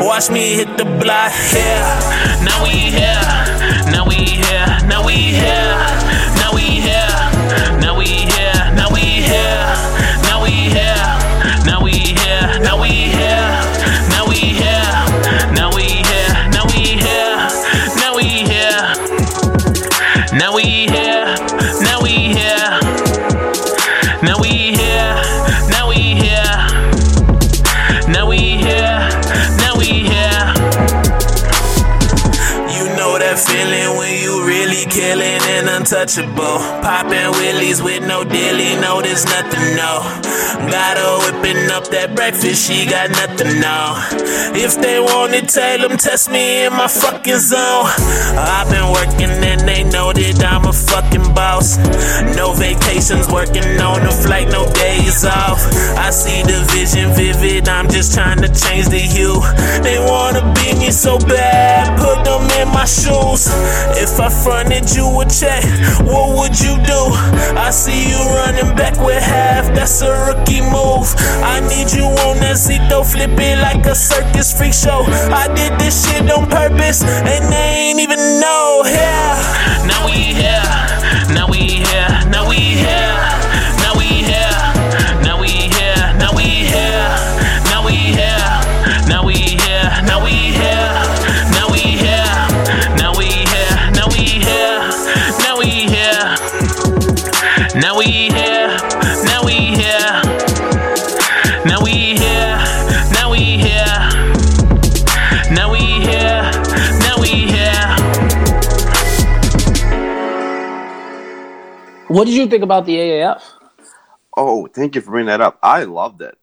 Watch 0.00 0.30
me 0.30 0.56
hit 0.56 0.76
the 0.76 0.84
block. 0.84 1.32
Yeah, 1.54 2.40
now 2.44 2.62
we 2.64 2.90
here. 2.90 3.22
Now 3.92 4.06
we 4.06 4.14
here. 4.14 4.78
Now 4.88 5.04
we 5.06 5.14
here. 5.14 6.19
Now 20.40 20.56
we 20.56 20.62
here. 20.62 21.36
Now 21.82 22.00
we 22.00 22.32
here. 22.32 22.70
Now 24.22 24.40
we 24.40 24.72
here. 24.72 25.12
Now 25.68 25.86
we 25.90 26.00
here. 26.16 26.56
Now 28.08 28.26
we 28.26 28.38
here. 28.56 28.96
Now 29.60 29.76
we 29.76 30.08
here. 30.08 30.40
You 32.72 32.84
know 32.96 33.18
that 33.20 33.36
feeling 33.36 33.98
when 33.98 34.14
you 34.22 34.46
really 34.46 34.86
killing 34.88 35.42
and 35.56 35.68
untouchable. 35.68 36.56
Willies 37.30 37.82
with 37.82 38.06
no 38.06 38.24
dilly, 38.24 38.76
no, 38.80 39.00
there's 39.02 39.24
nothing, 39.24 39.76
no. 39.76 40.02
Got 40.70 40.96
her 40.98 41.14
whipping 41.24 41.70
up 41.70 41.88
that 41.88 42.14
breakfast, 42.14 42.66
she 42.66 42.86
got 42.86 43.10
nothing, 43.10 43.60
no. 43.60 43.96
If 44.54 44.80
they 44.80 44.98
want 44.98 45.34
it, 45.34 45.48
tell 45.48 45.78
them 45.78 45.96
test 45.96 46.30
me 46.30 46.66
in 46.66 46.72
my 46.72 46.88
fucking 46.88 47.38
zone. 47.38 47.86
I've 48.34 48.68
been 48.68 48.90
working 48.90 49.30
and 49.30 49.62
they 49.62 49.84
know 49.84 50.12
that 50.12 50.42
I'm 50.42 50.66
a 50.66 50.72
fucking 50.72 51.34
boss. 51.34 51.78
No 52.36 52.52
vacations, 52.52 53.28
working 53.30 53.78
on 53.78 54.02
the 54.02 54.10
flight, 54.10 54.48
no 54.48 54.66
days 54.72 55.24
off. 55.24 55.60
I 55.96 56.10
see 56.10 56.42
the 56.42 56.66
vision 56.74 57.14
vivid, 57.14 57.68
I'm 57.68 57.88
just 57.88 58.14
trying 58.14 58.42
to 58.42 58.48
change 58.48 58.88
the 58.88 58.98
hue. 58.98 59.40
They 59.82 59.98
wanna 59.98 60.42
be 60.54 60.74
me 60.78 60.90
so 60.90 61.18
bad, 61.18 61.98
put 61.98 62.24
them 62.24 62.42
in 62.60 62.68
my 62.74 62.84
shoes. 62.84 63.46
If 63.96 64.18
I 64.18 64.28
fronted 64.28 64.90
you 64.94 65.06
a 65.20 65.24
check, 65.26 65.62
what 66.04 66.36
would 66.36 66.58
you 66.58 66.74
do? 66.82 67.19
I 67.56 67.70
see 67.70 68.10
you 68.10 68.18
running 68.34 68.74
back 68.76 68.98
with 68.98 69.22
half, 69.22 69.74
that's 69.74 70.02
a 70.02 70.10
rookie 70.26 70.60
move. 70.60 71.14
I 71.42 71.60
need 71.68 71.92
you 71.92 72.04
on 72.26 72.38
that 72.40 72.58
though, 72.88 73.04
flip 73.04 73.38
it 73.38 73.58
like 73.58 73.84
a 73.86 73.94
circus 73.94 74.52
freak 74.56 74.72
show. 74.74 75.04
I 75.30 75.46
did 75.54 75.78
this 75.78 76.06
shit 76.06 76.30
on 76.30 76.48
purpose, 76.48 77.02
and 77.02 77.52
they 77.52 77.90
ain't 77.90 78.00
even 78.00 78.18
know. 78.40 78.82
Yeah, 78.84 79.09
What 112.10 112.24
did 112.26 112.34
you 112.34 112.48
think 112.48 112.64
about 112.64 112.86
the 112.86 112.96
AAF? 112.96 113.40
Oh, 114.36 114.66
thank 114.66 114.96
you 114.96 115.00
for 115.00 115.12
bringing 115.12 115.28
that 115.28 115.40
up. 115.40 115.60
I 115.62 115.84
loved 115.84 116.22
it. 116.22 116.36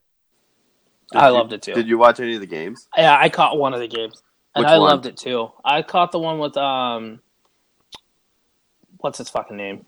Did 1.12 1.18
I 1.20 1.28
you- 1.28 1.34
loved 1.34 1.52
it 1.52 1.60
too. 1.60 1.74
Did 1.74 1.86
you 1.86 1.98
watch 1.98 2.20
any 2.20 2.34
of 2.36 2.40
the 2.40 2.46
games? 2.46 2.88
Yeah, 2.96 3.18
I 3.20 3.28
caught 3.28 3.58
one 3.58 3.74
of 3.74 3.80
the 3.80 3.86
games, 3.86 4.22
and 4.54 4.64
Which 4.64 4.70
I 4.72 4.78
one? 4.78 4.88
loved 4.90 5.04
it 5.04 5.18
too. 5.18 5.52
I 5.62 5.82
caught 5.82 6.10
the 6.12 6.18
one 6.18 6.38
with 6.38 6.56
um, 6.56 7.20
what's 8.98 9.18
his 9.18 9.28
fucking 9.28 9.58
name? 9.58 9.84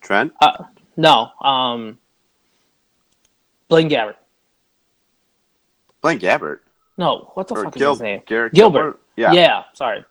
Trent? 0.00 0.32
Uh, 0.40 0.64
no, 0.96 1.30
um, 1.40 1.98
Blaine 3.68 3.88
Gabbert. 3.88 4.16
Blaine 6.00 6.18
Gabbert. 6.18 6.60
No, 6.98 7.30
what 7.34 7.46
the 7.46 7.54
Or 7.54 7.64
fuck 7.64 7.74
Gil- 7.74 7.92
is 7.92 7.98
his 7.98 8.02
name? 8.02 8.22
Garrett 8.26 8.54
Gilbert. 8.54 9.00
Yeah. 9.16 9.32
Yeah, 9.32 9.62
sorry, 9.72 10.04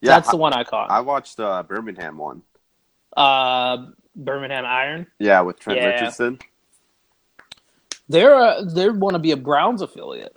Yeah, 0.00 0.10
that's 0.14 0.28
I, 0.28 0.32
the 0.32 0.36
one 0.36 0.52
I 0.52 0.62
caught. 0.62 0.88
I 0.88 1.00
watched 1.00 1.40
uh, 1.40 1.64
Birmingham 1.64 2.16
one. 2.16 2.42
uh, 3.16 3.86
Birmingham 4.24 4.64
Iron. 4.64 5.06
Yeah, 5.18 5.40
with 5.40 5.58
Trent 5.58 5.80
Yeah. 5.80 5.86
Richardson. 5.86 6.38
They're 8.08 8.34
uh, 8.34 8.62
they 8.64 8.88
want 8.88 9.14
to 9.14 9.20
be 9.20 9.30
a 9.30 9.36
Browns 9.36 9.82
affiliate. 9.82 10.36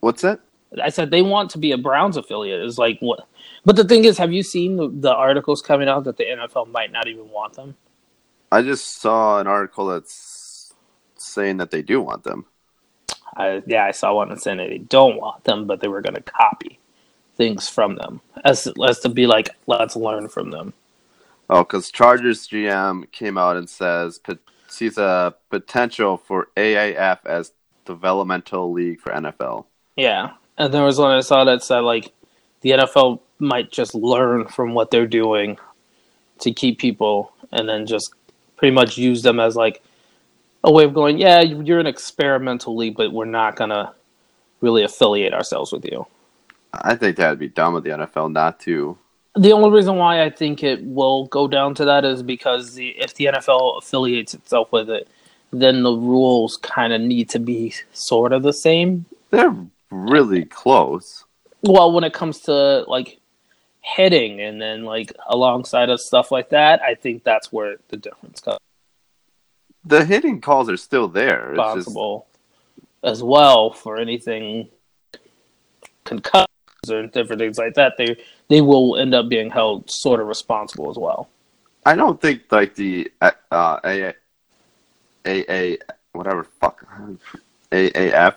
What's 0.00 0.22
that? 0.22 0.40
I 0.82 0.90
said 0.90 1.10
they 1.10 1.22
want 1.22 1.50
to 1.50 1.58
be 1.58 1.72
a 1.72 1.78
Browns 1.78 2.16
affiliate. 2.16 2.62
Is 2.62 2.78
like 2.78 2.98
what? 3.00 3.26
But 3.64 3.76
the 3.76 3.84
thing 3.84 4.04
is, 4.04 4.18
have 4.18 4.32
you 4.32 4.42
seen 4.42 4.76
the, 4.76 4.88
the 4.88 5.14
articles 5.14 5.62
coming 5.62 5.88
out 5.88 6.04
that 6.04 6.16
the 6.16 6.24
NFL 6.24 6.70
might 6.70 6.92
not 6.92 7.08
even 7.08 7.28
want 7.30 7.54
them? 7.54 7.74
I 8.52 8.62
just 8.62 9.00
saw 9.00 9.40
an 9.40 9.46
article 9.46 9.86
that's 9.86 10.72
saying 11.16 11.56
that 11.58 11.70
they 11.70 11.82
do 11.82 12.00
want 12.00 12.24
them. 12.24 12.46
I, 13.36 13.62
yeah, 13.66 13.84
I 13.84 13.90
saw 13.90 14.14
one 14.14 14.30
that 14.30 14.40
said 14.40 14.58
they 14.58 14.78
don't 14.78 15.20
want 15.20 15.44
them, 15.44 15.66
but 15.66 15.80
they 15.80 15.88
were 15.88 16.00
going 16.00 16.14
to 16.14 16.22
copy 16.22 16.78
things 17.36 17.68
from 17.68 17.96
them 17.96 18.20
as 18.44 18.68
as 18.86 19.00
to 19.00 19.08
be 19.08 19.26
like, 19.26 19.50
let's 19.66 19.96
learn 19.96 20.28
from 20.28 20.50
them. 20.50 20.72
Oh, 21.50 21.64
because 21.64 21.90
Chargers 21.90 22.46
GM 22.46 23.10
came 23.10 23.38
out 23.38 23.56
and 23.56 23.68
says 23.68 24.20
sees 24.68 24.98
a 24.98 25.34
potential 25.50 26.16
for 26.16 26.48
AAF 26.56 27.18
as 27.24 27.52
developmental 27.84 28.70
league 28.70 29.00
for 29.00 29.12
NFL. 29.12 29.64
Yeah, 29.96 30.32
and 30.58 30.72
there 30.72 30.84
was 30.84 30.98
one 30.98 31.16
I 31.16 31.20
saw 31.20 31.44
that 31.44 31.62
said 31.62 31.80
like 31.80 32.12
the 32.60 32.70
NFL 32.70 33.20
might 33.38 33.70
just 33.70 33.94
learn 33.94 34.46
from 34.46 34.74
what 34.74 34.90
they're 34.90 35.06
doing 35.06 35.58
to 36.40 36.52
keep 36.52 36.78
people, 36.78 37.32
and 37.50 37.68
then 37.68 37.86
just 37.86 38.12
pretty 38.56 38.74
much 38.74 38.98
use 38.98 39.22
them 39.22 39.40
as 39.40 39.56
like 39.56 39.82
a 40.64 40.72
way 40.72 40.84
of 40.84 40.92
going, 40.92 41.18
yeah, 41.18 41.40
you're 41.40 41.80
an 41.80 41.86
experimental 41.86 42.76
league, 42.76 42.96
but 42.96 43.12
we're 43.12 43.24
not 43.24 43.56
gonna 43.56 43.94
really 44.60 44.82
affiliate 44.82 45.32
ourselves 45.32 45.72
with 45.72 45.84
you. 45.84 46.06
I 46.72 46.94
think 46.94 47.16
that'd 47.16 47.38
be 47.38 47.48
dumb 47.48 47.74
of 47.74 47.84
the 47.84 47.90
NFL 47.90 48.32
not 48.32 48.60
to. 48.60 48.98
The 49.34 49.52
only 49.52 49.70
reason 49.70 49.96
why 49.96 50.22
I 50.22 50.30
think 50.30 50.62
it 50.62 50.82
will 50.82 51.26
go 51.26 51.46
down 51.46 51.74
to 51.76 51.84
that 51.84 52.04
is 52.04 52.22
because 52.22 52.74
the, 52.74 52.88
if 52.88 53.14
the 53.14 53.26
NFL 53.26 53.78
affiliates 53.78 54.34
itself 54.34 54.72
with 54.72 54.90
it, 54.90 55.08
then 55.52 55.82
the 55.82 55.92
rules 55.92 56.56
kind 56.56 56.92
of 56.92 57.00
need 57.00 57.28
to 57.30 57.38
be 57.38 57.74
sort 57.92 58.32
of 58.32 58.42
the 58.42 58.52
same. 58.52 59.06
They're 59.30 59.54
really 59.90 60.44
close. 60.44 61.24
Well, 61.62 61.92
when 61.92 62.04
it 62.04 62.12
comes 62.12 62.40
to 62.42 62.84
like 62.86 63.20
hitting 63.80 64.40
and 64.40 64.60
then 64.60 64.84
like 64.84 65.12
alongside 65.28 65.88
of 65.88 66.00
stuff 66.00 66.30
like 66.30 66.50
that, 66.50 66.82
I 66.82 66.94
think 66.94 67.24
that's 67.24 67.52
where 67.52 67.76
the 67.88 67.96
difference 67.96 68.40
comes. 68.40 68.58
The 69.84 70.04
hitting 70.04 70.40
calls 70.40 70.68
are 70.68 70.76
still 70.76 71.08
there. 71.08 71.52
It's 71.52 71.74
just, 71.74 71.86
Possible 71.86 72.26
as 73.02 73.22
well 73.22 73.70
for 73.70 73.96
anything 73.96 74.68
concussions 76.04 76.48
or 76.90 77.06
different 77.06 77.40
things 77.40 77.58
like 77.58 77.74
that. 77.74 77.94
They 77.96 78.16
they 78.48 78.60
will 78.60 78.96
end 78.96 79.14
up 79.14 79.28
being 79.28 79.50
held 79.50 79.90
sort 79.90 80.20
of 80.20 80.26
responsible 80.26 80.90
as 80.90 80.96
well. 80.96 81.28
I 81.86 81.94
don't 81.94 82.20
think 82.20 82.42
like 82.50 82.74
the 82.74 83.10
uh, 83.20 83.30
AA, 83.52 84.12
AA, 85.26 85.76
whatever 86.12 86.44
fuck, 86.44 86.84
AAF. 87.70 88.34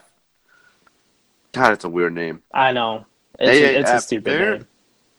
God, 1.54 1.74
it's 1.74 1.84
a 1.84 1.90
weird 1.90 2.14
name. 2.14 2.42
I 2.54 2.72
know 2.72 3.06
it's, 3.40 3.50
a, 3.50 3.80
it's 3.80 3.90
a 3.90 3.94
AAF, 3.94 4.02
stupid 4.02 4.40
name. 4.40 4.68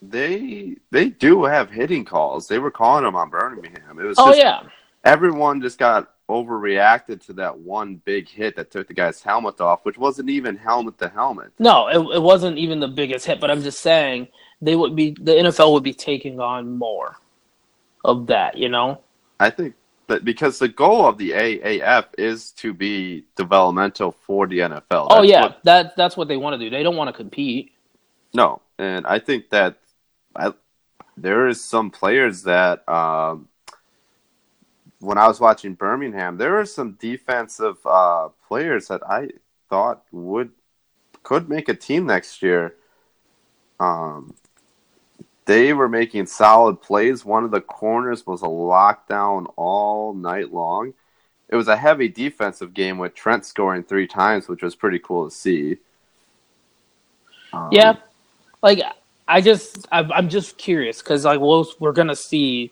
They 0.02 0.76
they 0.90 1.10
do 1.10 1.44
have 1.44 1.70
hitting 1.70 2.04
calls. 2.04 2.48
They 2.48 2.58
were 2.58 2.70
calling 2.70 3.04
them 3.04 3.16
on 3.16 3.30
Birmingham. 3.30 3.98
It 3.98 4.04
was 4.04 4.18
Oh 4.18 4.28
just, 4.28 4.38
yeah, 4.38 4.62
everyone 5.04 5.60
just 5.60 5.78
got 5.78 6.10
overreacted 6.28 7.24
to 7.26 7.32
that 7.34 7.58
one 7.58 7.96
big 7.96 8.28
hit 8.28 8.56
that 8.56 8.70
took 8.70 8.88
the 8.88 8.94
guy's 8.94 9.22
helmet 9.22 9.60
off, 9.60 9.84
which 9.84 9.98
wasn't 9.98 10.30
even 10.30 10.56
helmet 10.56 10.98
to 10.98 11.08
helmet. 11.08 11.52
no, 11.58 11.88
it, 11.88 12.16
it 12.16 12.22
wasn't 12.22 12.56
even 12.58 12.80
the 12.80 12.88
biggest 12.88 13.26
hit. 13.26 13.40
But 13.40 13.50
I'm 13.50 13.62
just 13.62 13.80
saying 13.80 14.28
they 14.62 14.76
would 14.76 14.96
be 14.96 15.10
the 15.20 15.32
NFL 15.32 15.72
would 15.74 15.82
be 15.82 15.92
taking 15.92 16.40
on 16.40 16.78
more 16.78 17.16
of 18.04 18.28
that. 18.28 18.56
You 18.56 18.68
know, 18.70 19.00
I 19.38 19.50
think 19.50 19.74
that 20.06 20.24
because 20.24 20.58
the 20.58 20.68
goal 20.68 21.06
of 21.06 21.18
the 21.18 21.30
AAF 21.32 22.06
is 22.16 22.52
to 22.52 22.72
be 22.72 23.24
developmental 23.36 24.12
for 24.12 24.46
the 24.46 24.60
NFL. 24.60 25.08
oh 25.10 25.22
yeah, 25.22 25.42
what- 25.42 25.64
that 25.64 25.96
that's 25.96 26.16
what 26.16 26.28
they 26.28 26.36
want 26.36 26.54
to 26.54 26.58
do. 26.64 26.70
They 26.70 26.82
don't 26.82 26.96
want 26.96 27.08
to 27.08 27.12
compete. 27.12 27.72
no, 28.32 28.62
and 28.78 29.06
I 29.06 29.18
think 29.18 29.50
that 29.50 29.78
I, 30.34 30.54
there 31.16 31.48
is 31.48 31.62
some 31.62 31.90
players 31.90 32.44
that 32.44 32.88
um, 32.88 33.48
when 35.00 35.18
I 35.18 35.26
was 35.26 35.40
watching 35.40 35.74
Birmingham, 35.74 36.36
there 36.36 36.52
were 36.52 36.64
some 36.64 36.92
defensive 37.00 37.78
uh, 37.84 38.28
players 38.46 38.86
that 38.88 39.02
I 39.08 39.28
thought 39.68 40.04
would 40.12 40.52
could 41.22 41.48
make 41.48 41.68
a 41.68 41.74
team 41.74 42.06
next 42.06 42.42
year. 42.42 42.76
Um, 43.80 44.34
they 45.44 45.72
were 45.72 45.88
making 45.88 46.26
solid 46.26 46.80
plays. 46.80 47.24
One 47.24 47.44
of 47.44 47.50
the 47.50 47.60
corners 47.60 48.26
was 48.26 48.42
a 48.42 48.46
lockdown 48.46 49.52
all 49.56 50.14
night 50.14 50.52
long. 50.52 50.94
It 51.48 51.56
was 51.56 51.68
a 51.68 51.76
heavy 51.76 52.08
defensive 52.08 52.72
game 52.72 52.98
with 52.98 53.14
Trent 53.14 53.44
scoring 53.44 53.82
three 53.82 54.06
times, 54.06 54.48
which 54.48 54.62
was 54.62 54.74
pretty 54.74 54.98
cool 54.98 55.28
to 55.28 55.34
see. 55.34 55.78
Um, 57.52 57.68
Yeah, 57.72 57.96
like 58.62 58.80
I 59.28 59.40
just 59.40 59.86
I'm, 59.92 60.28
just 60.28 60.56
curious 60.56 61.02
because 61.02 61.24
like 61.24 61.40
we'll, 61.40 61.66
we're 61.78 61.92
gonna 61.92 62.16
see 62.16 62.70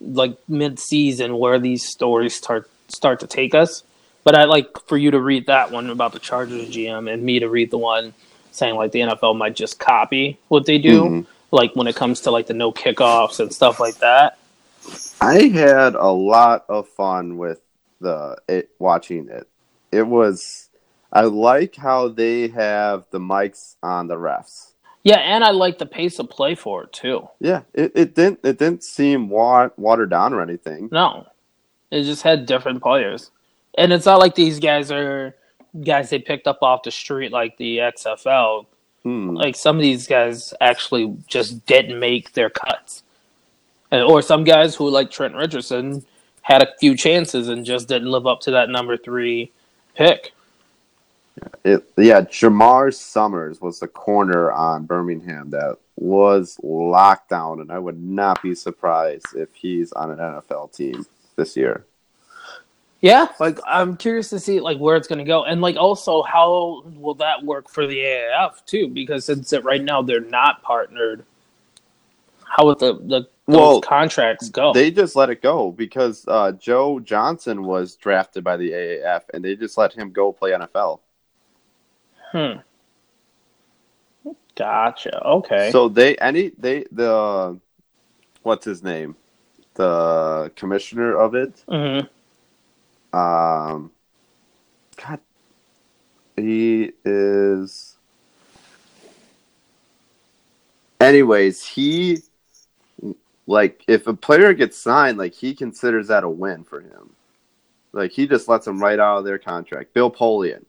like 0.00 0.36
mid 0.48 0.78
season 0.78 1.36
where 1.38 1.58
these 1.58 1.86
stories 1.86 2.34
start 2.34 2.70
start 2.88 3.20
to 3.20 3.26
take 3.26 3.54
us. 3.54 3.82
But 4.22 4.34
I 4.34 4.44
like 4.44 4.78
for 4.86 4.96
you 4.96 5.10
to 5.10 5.20
read 5.20 5.46
that 5.46 5.70
one 5.70 5.90
about 5.90 6.12
the 6.12 6.18
Chargers 6.18 6.70
GM 6.70 7.12
and 7.12 7.22
me 7.22 7.40
to 7.40 7.48
read 7.48 7.70
the 7.70 7.78
one 7.78 8.14
saying 8.52 8.76
like 8.76 8.92
the 8.92 9.00
NFL 9.00 9.36
might 9.36 9.54
just 9.54 9.78
copy 9.78 10.38
what 10.48 10.64
they 10.64 10.78
do, 10.78 11.02
Mhm. 11.02 11.26
Like 11.54 11.74
when 11.74 11.86
it 11.86 11.96
comes 11.96 12.20
to 12.22 12.30
like 12.30 12.46
the 12.46 12.54
no 12.54 12.72
kickoffs 12.72 13.40
and 13.40 13.52
stuff 13.52 13.80
like 13.80 13.96
that. 13.98 14.38
I 15.20 15.46
had 15.48 15.94
a 15.94 16.10
lot 16.10 16.66
of 16.68 16.88
fun 16.88 17.38
with 17.38 17.60
the 18.00 18.36
it 18.48 18.70
watching 18.78 19.28
it. 19.28 19.48
It 19.90 20.06
was 20.06 20.68
I 21.12 21.22
like 21.22 21.76
how 21.76 22.08
they 22.08 22.48
have 22.48 23.04
the 23.10 23.20
mics 23.20 23.76
on 23.82 24.08
the 24.08 24.16
refs. 24.16 24.72
Yeah, 25.04 25.18
and 25.18 25.44
I 25.44 25.50
like 25.50 25.78
the 25.78 25.86
pace 25.86 26.18
of 26.18 26.28
play 26.28 26.54
for 26.54 26.84
it 26.84 26.92
too. 26.92 27.28
Yeah, 27.38 27.62
it, 27.72 27.92
it 27.94 28.14
didn't 28.14 28.40
it 28.42 28.58
didn't 28.58 28.82
seem 28.82 29.28
wa- 29.28 29.70
watered 29.76 30.10
down 30.10 30.34
or 30.34 30.42
anything. 30.42 30.88
No, 30.90 31.26
it 31.90 32.02
just 32.02 32.22
had 32.22 32.46
different 32.46 32.82
players, 32.82 33.30
and 33.78 33.92
it's 33.92 34.06
not 34.06 34.18
like 34.18 34.34
these 34.34 34.58
guys 34.58 34.90
are 34.90 35.34
guys 35.84 36.10
they 36.10 36.18
picked 36.18 36.46
up 36.46 36.58
off 36.62 36.82
the 36.82 36.90
street 36.90 37.32
like 37.32 37.56
the 37.58 37.78
XFL. 37.78 38.66
Hmm. 39.04 39.30
Like 39.30 39.54
some 39.54 39.76
of 39.76 39.82
these 39.82 40.06
guys 40.06 40.54
actually 40.60 41.16
just 41.26 41.64
didn't 41.66 42.00
make 42.00 42.32
their 42.32 42.50
cuts, 42.50 43.02
and, 43.90 44.02
or 44.02 44.22
some 44.22 44.44
guys 44.44 44.74
who 44.74 44.88
like 44.88 45.10
Trent 45.10 45.34
Richardson 45.34 46.04
had 46.42 46.62
a 46.62 46.72
few 46.78 46.96
chances 46.96 47.48
and 47.48 47.64
just 47.64 47.88
didn't 47.88 48.10
live 48.10 48.26
up 48.26 48.40
to 48.42 48.50
that 48.50 48.70
number 48.70 48.96
three 48.96 49.52
pick. 49.94 50.32
It, 51.64 51.88
yeah, 51.96 52.22
Jamar 52.22 52.94
Summers 52.94 53.60
was 53.60 53.80
the 53.80 53.88
corner 53.88 54.52
on 54.52 54.86
Birmingham 54.86 55.50
that 55.50 55.78
was 55.96 56.58
locked 56.62 57.28
down, 57.28 57.60
and 57.60 57.70
I 57.70 57.78
would 57.78 58.00
not 58.00 58.42
be 58.42 58.54
surprised 58.54 59.34
if 59.34 59.54
he's 59.54 59.92
on 59.92 60.10
an 60.10 60.18
NFL 60.18 60.74
team 60.74 61.06
this 61.36 61.56
year. 61.56 61.84
Yeah, 63.04 63.28
like 63.38 63.58
I'm 63.66 63.98
curious 63.98 64.30
to 64.30 64.40
see 64.40 64.60
like 64.60 64.78
where 64.78 64.96
it's 64.96 65.06
going 65.06 65.18
to 65.18 65.26
go, 65.26 65.44
and 65.44 65.60
like 65.60 65.76
also 65.76 66.22
how 66.22 66.84
will 66.96 67.12
that 67.16 67.44
work 67.44 67.68
for 67.68 67.86
the 67.86 67.98
AAF 67.98 68.64
too? 68.64 68.88
Because 68.88 69.26
since 69.26 69.52
it, 69.52 69.62
right 69.62 69.84
now 69.84 70.00
they're 70.00 70.20
not 70.20 70.62
partnered, 70.62 71.26
how 72.46 72.64
would 72.64 72.78
the 72.78 72.94
the 72.94 73.28
those 73.46 73.58
Well, 73.58 73.80
contracts 73.82 74.48
go? 74.48 74.72
They 74.72 74.90
just 74.90 75.16
let 75.16 75.28
it 75.28 75.42
go 75.42 75.70
because 75.70 76.24
uh, 76.26 76.52
Joe 76.52 76.98
Johnson 76.98 77.64
was 77.64 77.94
drafted 77.96 78.42
by 78.42 78.56
the 78.56 78.70
AAF, 78.70 79.24
and 79.34 79.44
they 79.44 79.54
just 79.54 79.76
let 79.76 79.92
him 79.92 80.10
go 80.10 80.32
play 80.32 80.52
NFL. 80.52 81.00
hmm. 82.32 82.52
Gotcha. 84.56 85.22
Okay. 85.26 85.70
So 85.72 85.90
they 85.90 86.16
any 86.16 86.52
they 86.56 86.86
the 86.90 87.60
what's 88.44 88.64
his 88.64 88.82
name, 88.82 89.14
the 89.74 90.50
commissioner 90.56 91.18
of 91.18 91.34
it. 91.34 91.62
hmm 91.68 92.06
Um, 93.14 93.92
God, 94.96 95.20
he 96.36 96.90
is. 97.04 97.96
Anyways, 101.00 101.64
he 101.64 102.18
like 103.46 103.84
if 103.86 104.08
a 104.08 104.14
player 104.14 104.52
gets 104.52 104.76
signed, 104.76 105.16
like 105.16 105.32
he 105.32 105.54
considers 105.54 106.08
that 106.08 106.24
a 106.24 106.28
win 106.28 106.64
for 106.64 106.80
him. 106.80 107.14
Like 107.92 108.10
he 108.10 108.26
just 108.26 108.48
lets 108.48 108.64
them 108.64 108.80
right 108.80 108.98
out 108.98 109.18
of 109.18 109.24
their 109.24 109.38
contract. 109.38 109.94
Bill 109.94 110.10
Polian. 110.10 110.64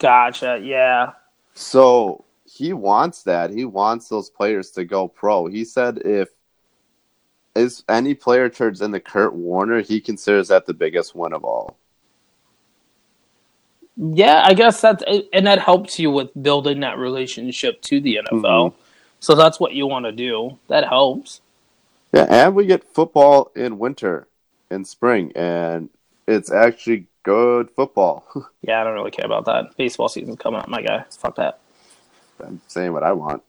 Gotcha. 0.00 0.60
Yeah. 0.60 1.12
So 1.54 2.24
he 2.46 2.72
wants 2.72 3.22
that. 3.22 3.50
He 3.50 3.64
wants 3.64 4.08
those 4.08 4.28
players 4.28 4.72
to 4.72 4.84
go 4.84 5.06
pro. 5.06 5.46
He 5.46 5.64
said 5.64 5.98
if 6.04 6.30
is 7.54 7.84
any 7.88 8.14
player 8.14 8.48
turns 8.48 8.80
into 8.80 9.00
Kurt 9.00 9.34
Warner, 9.34 9.80
he 9.80 10.00
considers 10.00 10.48
that 10.48 10.66
the 10.66 10.74
biggest 10.74 11.14
win 11.14 11.32
of 11.32 11.44
all. 11.44 11.76
Yeah, 13.96 14.42
I 14.44 14.54
guess 14.54 14.80
that's 14.80 15.04
and 15.32 15.46
that 15.46 15.60
helps 15.60 15.98
you 15.98 16.10
with 16.10 16.30
building 16.42 16.80
that 16.80 16.98
relationship 16.98 17.80
to 17.82 18.00
the 18.00 18.16
NFL. 18.16 18.70
Mhm. 18.70 18.74
So 19.20 19.34
that's 19.34 19.60
what 19.60 19.72
you 19.72 19.86
want 19.86 20.04
to 20.06 20.12
do. 20.12 20.58
That 20.68 20.88
helps. 20.88 21.40
Yeah, 22.12 22.26
and 22.28 22.54
we 22.54 22.66
get 22.66 22.84
football 22.84 23.50
in 23.54 23.78
winter 23.78 24.26
and 24.70 24.86
spring, 24.86 25.32
and 25.36 25.90
it's 26.26 26.50
actually 26.50 27.06
good 27.22 27.70
football. 27.70 28.24
Yeah, 28.62 28.80
I 28.80 28.84
don't 28.84 28.94
really 28.94 29.10
care 29.10 29.26
about 29.26 29.44
that. 29.44 29.76
Baseball 29.76 30.08
season's 30.08 30.38
coming 30.38 30.58
up, 30.58 30.68
my 30.68 30.80
guy. 30.80 31.04
Fuck 31.10 31.36
that. 31.36 31.58
I'm 32.42 32.62
saying 32.66 32.94
what 32.94 33.02
I 33.02 33.12
want. 33.12 33.42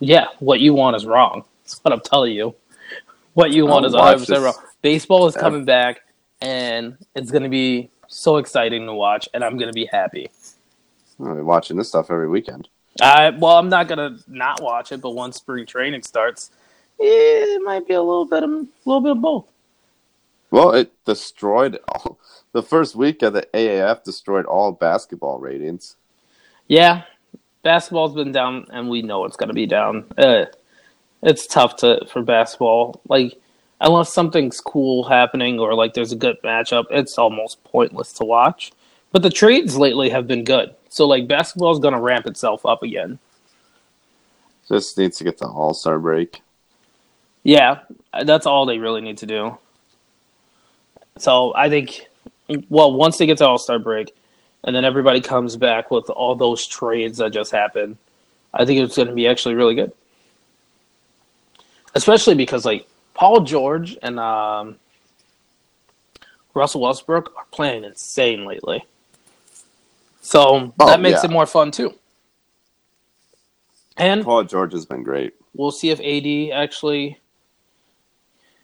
Yeah, 0.00 0.26
what 0.38 0.60
you 0.60 0.74
want 0.74 0.96
is 0.96 1.06
wrong. 1.06 1.44
That's 1.64 1.82
what 1.82 1.94
I'm 1.94 2.00
telling 2.00 2.34
you. 2.34 2.54
What 3.38 3.52
you 3.52 3.66
want 3.66 3.86
is 3.86 3.92
100 3.92 4.18
percent 4.18 4.42
wrong. 4.42 4.54
Baseball 4.82 5.28
is 5.28 5.36
coming 5.36 5.64
back, 5.64 6.00
and 6.40 6.98
it's 7.14 7.30
going 7.30 7.44
to 7.44 7.48
be 7.48 7.88
so 8.08 8.38
exciting 8.38 8.84
to 8.86 8.92
watch, 8.92 9.28
and 9.32 9.44
I'm 9.44 9.56
going 9.56 9.68
to 9.68 9.72
be 9.72 9.86
happy. 9.86 10.28
I'll 11.24 11.36
be 11.36 11.42
watching 11.42 11.76
this 11.76 11.86
stuff 11.86 12.10
every 12.10 12.28
weekend. 12.28 12.68
I 13.00 13.30
well, 13.30 13.56
I'm 13.56 13.68
not 13.68 13.86
going 13.86 13.98
to 13.98 14.20
not 14.26 14.60
watch 14.60 14.90
it, 14.90 15.00
but 15.00 15.10
once 15.10 15.36
spring 15.36 15.66
training 15.66 16.02
starts, 16.02 16.50
it 16.98 17.62
might 17.62 17.86
be 17.86 17.94
a 17.94 18.02
little 18.02 18.24
bit 18.24 18.42
of 18.42 18.50
a 18.50 18.66
little 18.84 19.02
bit 19.02 19.12
of 19.12 19.20
both. 19.20 19.46
Well, 20.50 20.72
it 20.72 20.90
destroyed 21.04 21.78
all. 21.86 22.18
The 22.50 22.62
first 22.64 22.96
week 22.96 23.22
of 23.22 23.34
the 23.34 23.46
AAF 23.54 24.02
destroyed 24.02 24.46
all 24.46 24.72
basketball 24.72 25.38
ratings. 25.38 25.94
Yeah, 26.66 27.04
basketball's 27.62 28.16
been 28.16 28.32
down, 28.32 28.66
and 28.72 28.88
we 28.88 29.02
know 29.02 29.26
it's 29.26 29.36
going 29.36 29.50
to 29.50 29.54
be 29.54 29.66
down. 29.66 30.06
Uh, 30.18 30.46
it's 31.22 31.46
tough 31.46 31.76
to 31.76 32.06
for 32.10 32.22
basketball. 32.22 33.00
Like 33.08 33.38
unless 33.80 34.12
something's 34.12 34.60
cool 34.60 35.04
happening 35.04 35.58
or 35.58 35.74
like 35.74 35.94
there's 35.94 36.12
a 36.12 36.16
good 36.16 36.36
matchup, 36.42 36.86
it's 36.90 37.18
almost 37.18 37.62
pointless 37.64 38.12
to 38.14 38.24
watch. 38.24 38.72
But 39.12 39.22
the 39.22 39.30
trades 39.30 39.76
lately 39.76 40.10
have 40.10 40.26
been 40.26 40.44
good, 40.44 40.74
so 40.88 41.06
like 41.06 41.28
basketball's 41.28 41.80
going 41.80 41.94
to 41.94 42.00
ramp 42.00 42.26
itself 42.26 42.66
up 42.66 42.82
again. 42.82 43.18
Just 44.68 44.98
needs 44.98 45.16
to 45.16 45.24
get 45.24 45.38
the 45.38 45.46
All 45.46 45.72
Star 45.72 45.98
break. 45.98 46.42
Yeah, 47.42 47.80
that's 48.24 48.46
all 48.46 48.66
they 48.66 48.78
really 48.78 49.00
need 49.00 49.16
to 49.18 49.26
do. 49.26 49.56
So 51.16 51.54
I 51.56 51.70
think, 51.70 52.06
well, 52.68 52.92
once 52.92 53.16
they 53.16 53.24
get 53.24 53.38
to 53.38 53.46
All 53.46 53.58
Star 53.58 53.78
break, 53.78 54.14
and 54.64 54.76
then 54.76 54.84
everybody 54.84 55.20
comes 55.22 55.56
back 55.56 55.90
with 55.90 56.10
all 56.10 56.34
those 56.34 56.66
trades 56.66 57.18
that 57.18 57.32
just 57.32 57.50
happened, 57.50 57.96
I 58.52 58.66
think 58.66 58.80
it's 58.80 58.96
going 58.96 59.08
to 59.08 59.14
be 59.14 59.26
actually 59.26 59.54
really 59.54 59.74
good. 59.74 59.92
Especially 61.94 62.34
because 62.34 62.64
like 62.64 62.86
Paul 63.14 63.40
George 63.40 63.96
and 64.02 64.18
um, 64.20 64.76
Russell 66.54 66.82
Westbrook 66.82 67.32
are 67.36 67.46
playing 67.50 67.84
insane 67.84 68.44
lately. 68.44 68.84
So 70.20 70.72
Oh, 70.78 70.86
that 70.86 71.00
makes 71.00 71.22
yeah. 71.22 71.30
it 71.30 71.32
more 71.32 71.46
fun 71.46 71.70
too. 71.70 71.94
And 73.96 74.24
Paul 74.24 74.44
George 74.44 74.72
has 74.72 74.86
been 74.86 75.02
great. 75.02 75.34
we'll 75.54 75.72
see 75.72 75.90
if 75.90 75.98
AD 76.00 76.56
actually 76.56 77.18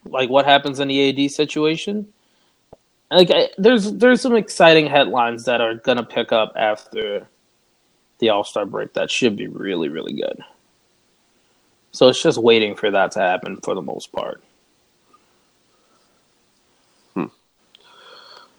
like 0.05 0.29
what 0.31 0.45
happens 0.45 0.81
in 0.81 0.89
the 0.89 1.09
AD 1.25 1.31
situation. 1.31 2.07
Like 3.11 3.31
I, 3.31 3.49
there's 3.59 3.93
there's 3.95 4.21
some 4.21 4.37
exciting 4.37 4.87
headlines 4.87 5.45
that 5.47 5.61
are 5.61 5.75
gonna 5.75 6.05
pick 6.05 6.31
up 6.33 6.53
after 6.57 7.27
the 8.19 8.29
All 8.29 8.45
Star 8.45 8.67
break 8.67 8.93
that 8.93 9.11
should 9.11 9.37
be 9.37 9.49
really 9.49 9.89
really 9.89 10.13
good. 10.13 10.39
So 11.95 12.09
it's 12.09 12.21
just 12.21 12.39
waiting 12.39 12.75
for 12.75 12.91
that 12.91 13.13
to 13.13 13.21
happen 13.21 13.59
for 13.63 13.77
the 13.77 13.81
most 13.81 14.11
part. 14.11 14.43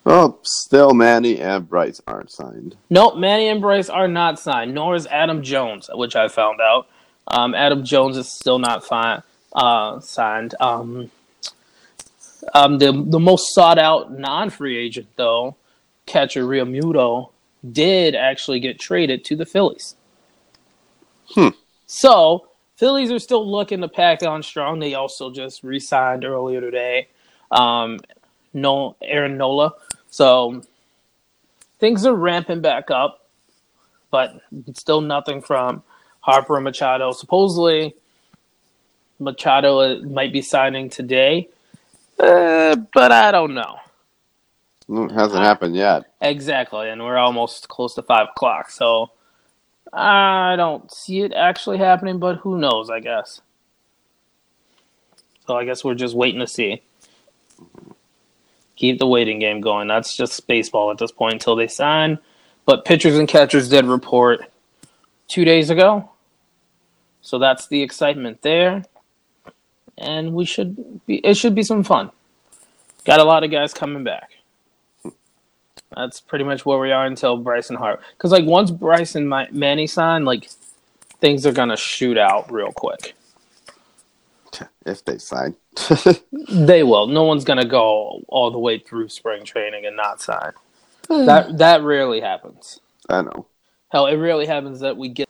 Well, 0.05 0.39
still 0.43 0.93
Manny 0.93 1.41
and 1.41 1.67
Bryce 1.67 1.99
aren't 2.07 2.31
signed. 2.31 2.77
Nope, 2.91 3.17
Manny 3.17 3.47
and 3.47 3.59
Bryce 3.59 3.89
are 3.89 4.07
not 4.07 4.39
signed, 4.39 4.73
nor 4.73 4.95
is 4.95 5.07
Adam 5.07 5.41
Jones, 5.41 5.89
which 5.91 6.15
I 6.15 6.27
found 6.27 6.61
out. 6.61 6.87
Um, 7.27 7.55
Adam 7.55 7.83
Jones 7.83 8.15
is 8.15 8.31
still 8.31 8.59
not 8.59 8.85
fi- 8.85 9.23
uh, 9.51 9.99
signed. 9.99 10.53
Um, 10.59 11.09
um, 12.53 12.77
the 12.77 12.91
the 12.91 13.19
most 13.19 13.53
sought 13.55 13.79
out 13.79 14.13
non 14.13 14.51
free 14.51 14.77
agent 14.77 15.07
though, 15.15 15.55
catcher 16.05 16.45
Realmuto, 16.45 17.31
did 17.69 18.13
actually 18.13 18.59
get 18.59 18.79
traded 18.79 19.25
to 19.25 19.35
the 19.35 19.45
Phillies. 19.45 19.95
Hmm. 21.29 21.49
So 21.87 22.47
Phillies 22.77 23.11
are 23.11 23.19
still 23.19 23.49
looking 23.49 23.81
to 23.81 23.87
pack 23.87 24.23
on 24.23 24.43
strong. 24.43 24.79
They 24.79 24.95
also 24.95 25.31
just 25.31 25.63
re 25.63 25.79
signed 25.79 26.25
earlier 26.25 26.61
today. 26.61 27.07
Um, 27.51 27.99
no 28.53 28.95
Aaron 29.01 29.37
Nola. 29.37 29.73
So 30.09 30.61
things 31.79 32.05
are 32.05 32.15
ramping 32.15 32.61
back 32.61 32.91
up, 32.91 33.27
but 34.11 34.41
still 34.73 35.01
nothing 35.01 35.41
from 35.41 35.83
Harper 36.21 36.55
and 36.55 36.63
Machado. 36.65 37.11
Supposedly, 37.11 37.95
Machado 39.19 39.79
uh, 39.79 39.99
might 40.01 40.33
be 40.33 40.41
signing 40.41 40.89
today, 40.89 41.49
uh, 42.19 42.75
but 42.93 43.11
I 43.11 43.31
don't 43.31 43.53
know 43.53 43.77
Mm, 44.89 45.11
hasn't 45.11 45.43
happened 45.43 45.75
yet. 45.75 46.05
exactly. 46.21 46.89
And 46.89 47.03
we're 47.03 47.17
almost 47.17 47.69
close 47.69 47.95
to 47.95 48.03
five 48.03 48.29
o'clock, 48.35 48.69
so 48.71 49.11
I 49.95 50.55
don't 50.57 50.91
see 50.91 51.21
it 51.21 51.33
actually 51.33 51.77
happening. 51.77 52.19
But 52.19 52.37
who 52.37 52.57
knows? 52.57 52.89
I 52.89 52.99
guess. 52.99 53.41
So 55.47 55.55
I 55.55 55.65
guess 55.65 55.83
we're 55.83 55.95
just 55.95 56.15
waiting 56.15 56.39
to 56.39 56.47
see. 56.47 56.81
Keep 58.75 58.99
the 58.99 59.07
waiting 59.07 59.39
game 59.39 59.61
going. 59.61 59.87
That's 59.87 60.15
just 60.15 60.45
baseball 60.47 60.91
at 60.91 60.97
this 60.97 61.11
point 61.11 61.33
until 61.33 61.55
they 61.55 61.67
sign. 61.67 62.19
But 62.65 62.83
pitchers 62.83 63.17
and 63.17 63.27
catchers 63.27 63.69
did 63.69 63.85
report 63.85 64.41
two 65.27 65.45
days 65.45 65.69
ago. 65.69 66.09
So 67.21 67.39
that's 67.39 67.67
the 67.67 67.81
excitement 67.81 68.41
there. 68.41 68.83
And 69.97 70.33
we 70.33 70.45
should 70.45 71.05
be 71.05 71.17
it 71.17 71.37
should 71.37 71.55
be 71.55 71.63
some 71.63 71.83
fun. 71.83 72.11
Got 73.05 73.19
a 73.19 73.23
lot 73.23 73.43
of 73.43 73.51
guys 73.51 73.73
coming 73.73 74.03
back. 74.03 74.34
That's 75.95 76.19
pretty 76.19 76.45
much 76.45 76.65
where 76.65 76.79
we 76.79 76.91
are 76.91 77.05
until 77.05 77.37
Bryson 77.37 77.75
Hart. 77.75 78.01
Because 78.17 78.31
like 78.31 78.45
once 78.45 78.71
Bryson 78.71 79.27
Ma- 79.27 79.47
Manny 79.51 79.87
sign, 79.87 80.25
like 80.25 80.49
things 81.19 81.45
are 81.45 81.51
gonna 81.51 81.77
shoot 81.77 82.17
out 82.17 82.51
real 82.51 82.71
quick. 82.71 83.15
If 84.85 85.03
they 85.03 85.17
sign. 85.17 85.55
They 86.47 86.83
will. 86.83 87.07
No 87.07 87.23
one's 87.23 87.43
gonna 87.43 87.65
go 87.65 88.21
all 88.27 88.51
the 88.51 88.59
way 88.59 88.77
through 88.77 89.09
spring 89.09 89.43
training 89.43 89.85
and 89.85 89.97
not 89.97 90.21
sign. 90.21 90.51
That 91.09 91.57
that 91.57 91.81
rarely 91.81 92.21
happens. 92.21 92.79
I 93.09 93.21
know. 93.23 93.47
Hell, 93.89 94.07
it 94.07 94.15
rarely 94.15 94.45
happens 94.45 94.79
that 94.81 94.95
we 94.95 95.09
get. 95.09 95.27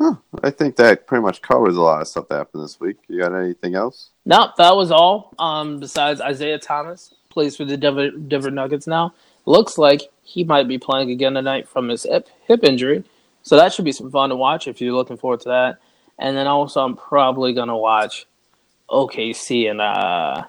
Huh, 0.00 0.16
I 0.42 0.50
think 0.50 0.76
that 0.76 1.06
pretty 1.06 1.22
much 1.22 1.42
covers 1.42 1.76
a 1.76 1.80
lot 1.80 2.00
of 2.00 2.08
stuff 2.08 2.28
that 2.28 2.36
happened 2.36 2.64
this 2.64 2.80
week. 2.80 2.96
You 3.08 3.20
got 3.20 3.34
anything 3.34 3.74
else? 3.74 4.10
No, 4.24 4.50
that 4.56 4.74
was 4.74 4.90
all. 4.90 5.34
Um, 5.38 5.78
besides 5.78 6.20
Isaiah 6.20 6.58
Thomas 6.58 7.14
plays 7.28 7.56
for 7.56 7.64
the 7.64 7.76
Denver, 7.76 8.10
Denver 8.10 8.50
Nuggets 8.50 8.86
now. 8.86 9.14
Looks 9.50 9.78
like 9.78 10.02
he 10.22 10.44
might 10.44 10.68
be 10.68 10.78
playing 10.78 11.10
again 11.10 11.34
tonight 11.34 11.68
from 11.68 11.88
his 11.88 12.04
hip 12.04 12.28
hip 12.46 12.62
injury. 12.62 13.02
So 13.42 13.56
that 13.56 13.72
should 13.72 13.84
be 13.84 13.90
some 13.90 14.08
fun 14.08 14.30
to 14.30 14.36
watch 14.36 14.68
if 14.68 14.80
you're 14.80 14.94
looking 14.94 15.16
forward 15.16 15.40
to 15.40 15.48
that. 15.48 15.78
And 16.20 16.36
then 16.36 16.46
also, 16.46 16.84
I'm 16.84 16.96
probably 16.96 17.52
gonna 17.52 17.76
watch 17.76 18.26
OKC 18.88 19.68
and 19.68 19.80
uh, 19.80 20.44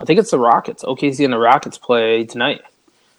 I 0.00 0.04
think 0.06 0.18
it's 0.18 0.30
the 0.30 0.38
Rockets. 0.38 0.82
OKC 0.82 1.24
and 1.26 1.32
the 1.34 1.38
Rockets 1.38 1.76
play 1.76 2.24
tonight. 2.24 2.62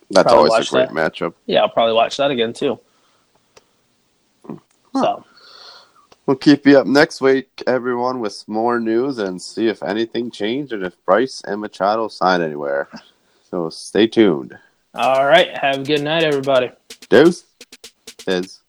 That's 0.09 0.25
Probably 0.31 0.49
always 0.49 0.67
a 0.67 0.71
great 0.71 0.89
that. 0.89 1.13
matchup. 1.13 1.35
Yeah, 1.45 1.61
I'll 1.61 1.69
probably 1.69 1.93
watch 1.93 2.17
that 2.17 2.31
again 2.31 2.51
too. 2.51 2.79
So 4.95 5.23
We'll 6.25 6.37
keep 6.37 6.65
you 6.65 6.79
up 6.79 6.87
next 6.87 7.21
week, 7.21 7.49
everyone, 7.67 8.19
with 8.19 8.47
more 8.47 8.79
news 8.79 9.19
and 9.19 9.39
see 9.39 9.67
if 9.67 9.83
anything 9.83 10.31
changed 10.31 10.73
and 10.73 10.83
if 10.83 10.95
Bryce 11.05 11.41
and 11.45 11.61
Machado 11.61 12.07
sign 12.07 12.41
anywhere. 12.41 12.89
So 13.47 13.69
stay 13.69 14.07
tuned. 14.07 14.57
All 14.93 15.25
right, 15.25 15.57
have 15.57 15.79
a 15.79 15.83
good 15.83 16.03
night, 16.03 16.23
everybody. 16.23 16.71
Deuce 17.09 17.45
is. 18.27 18.60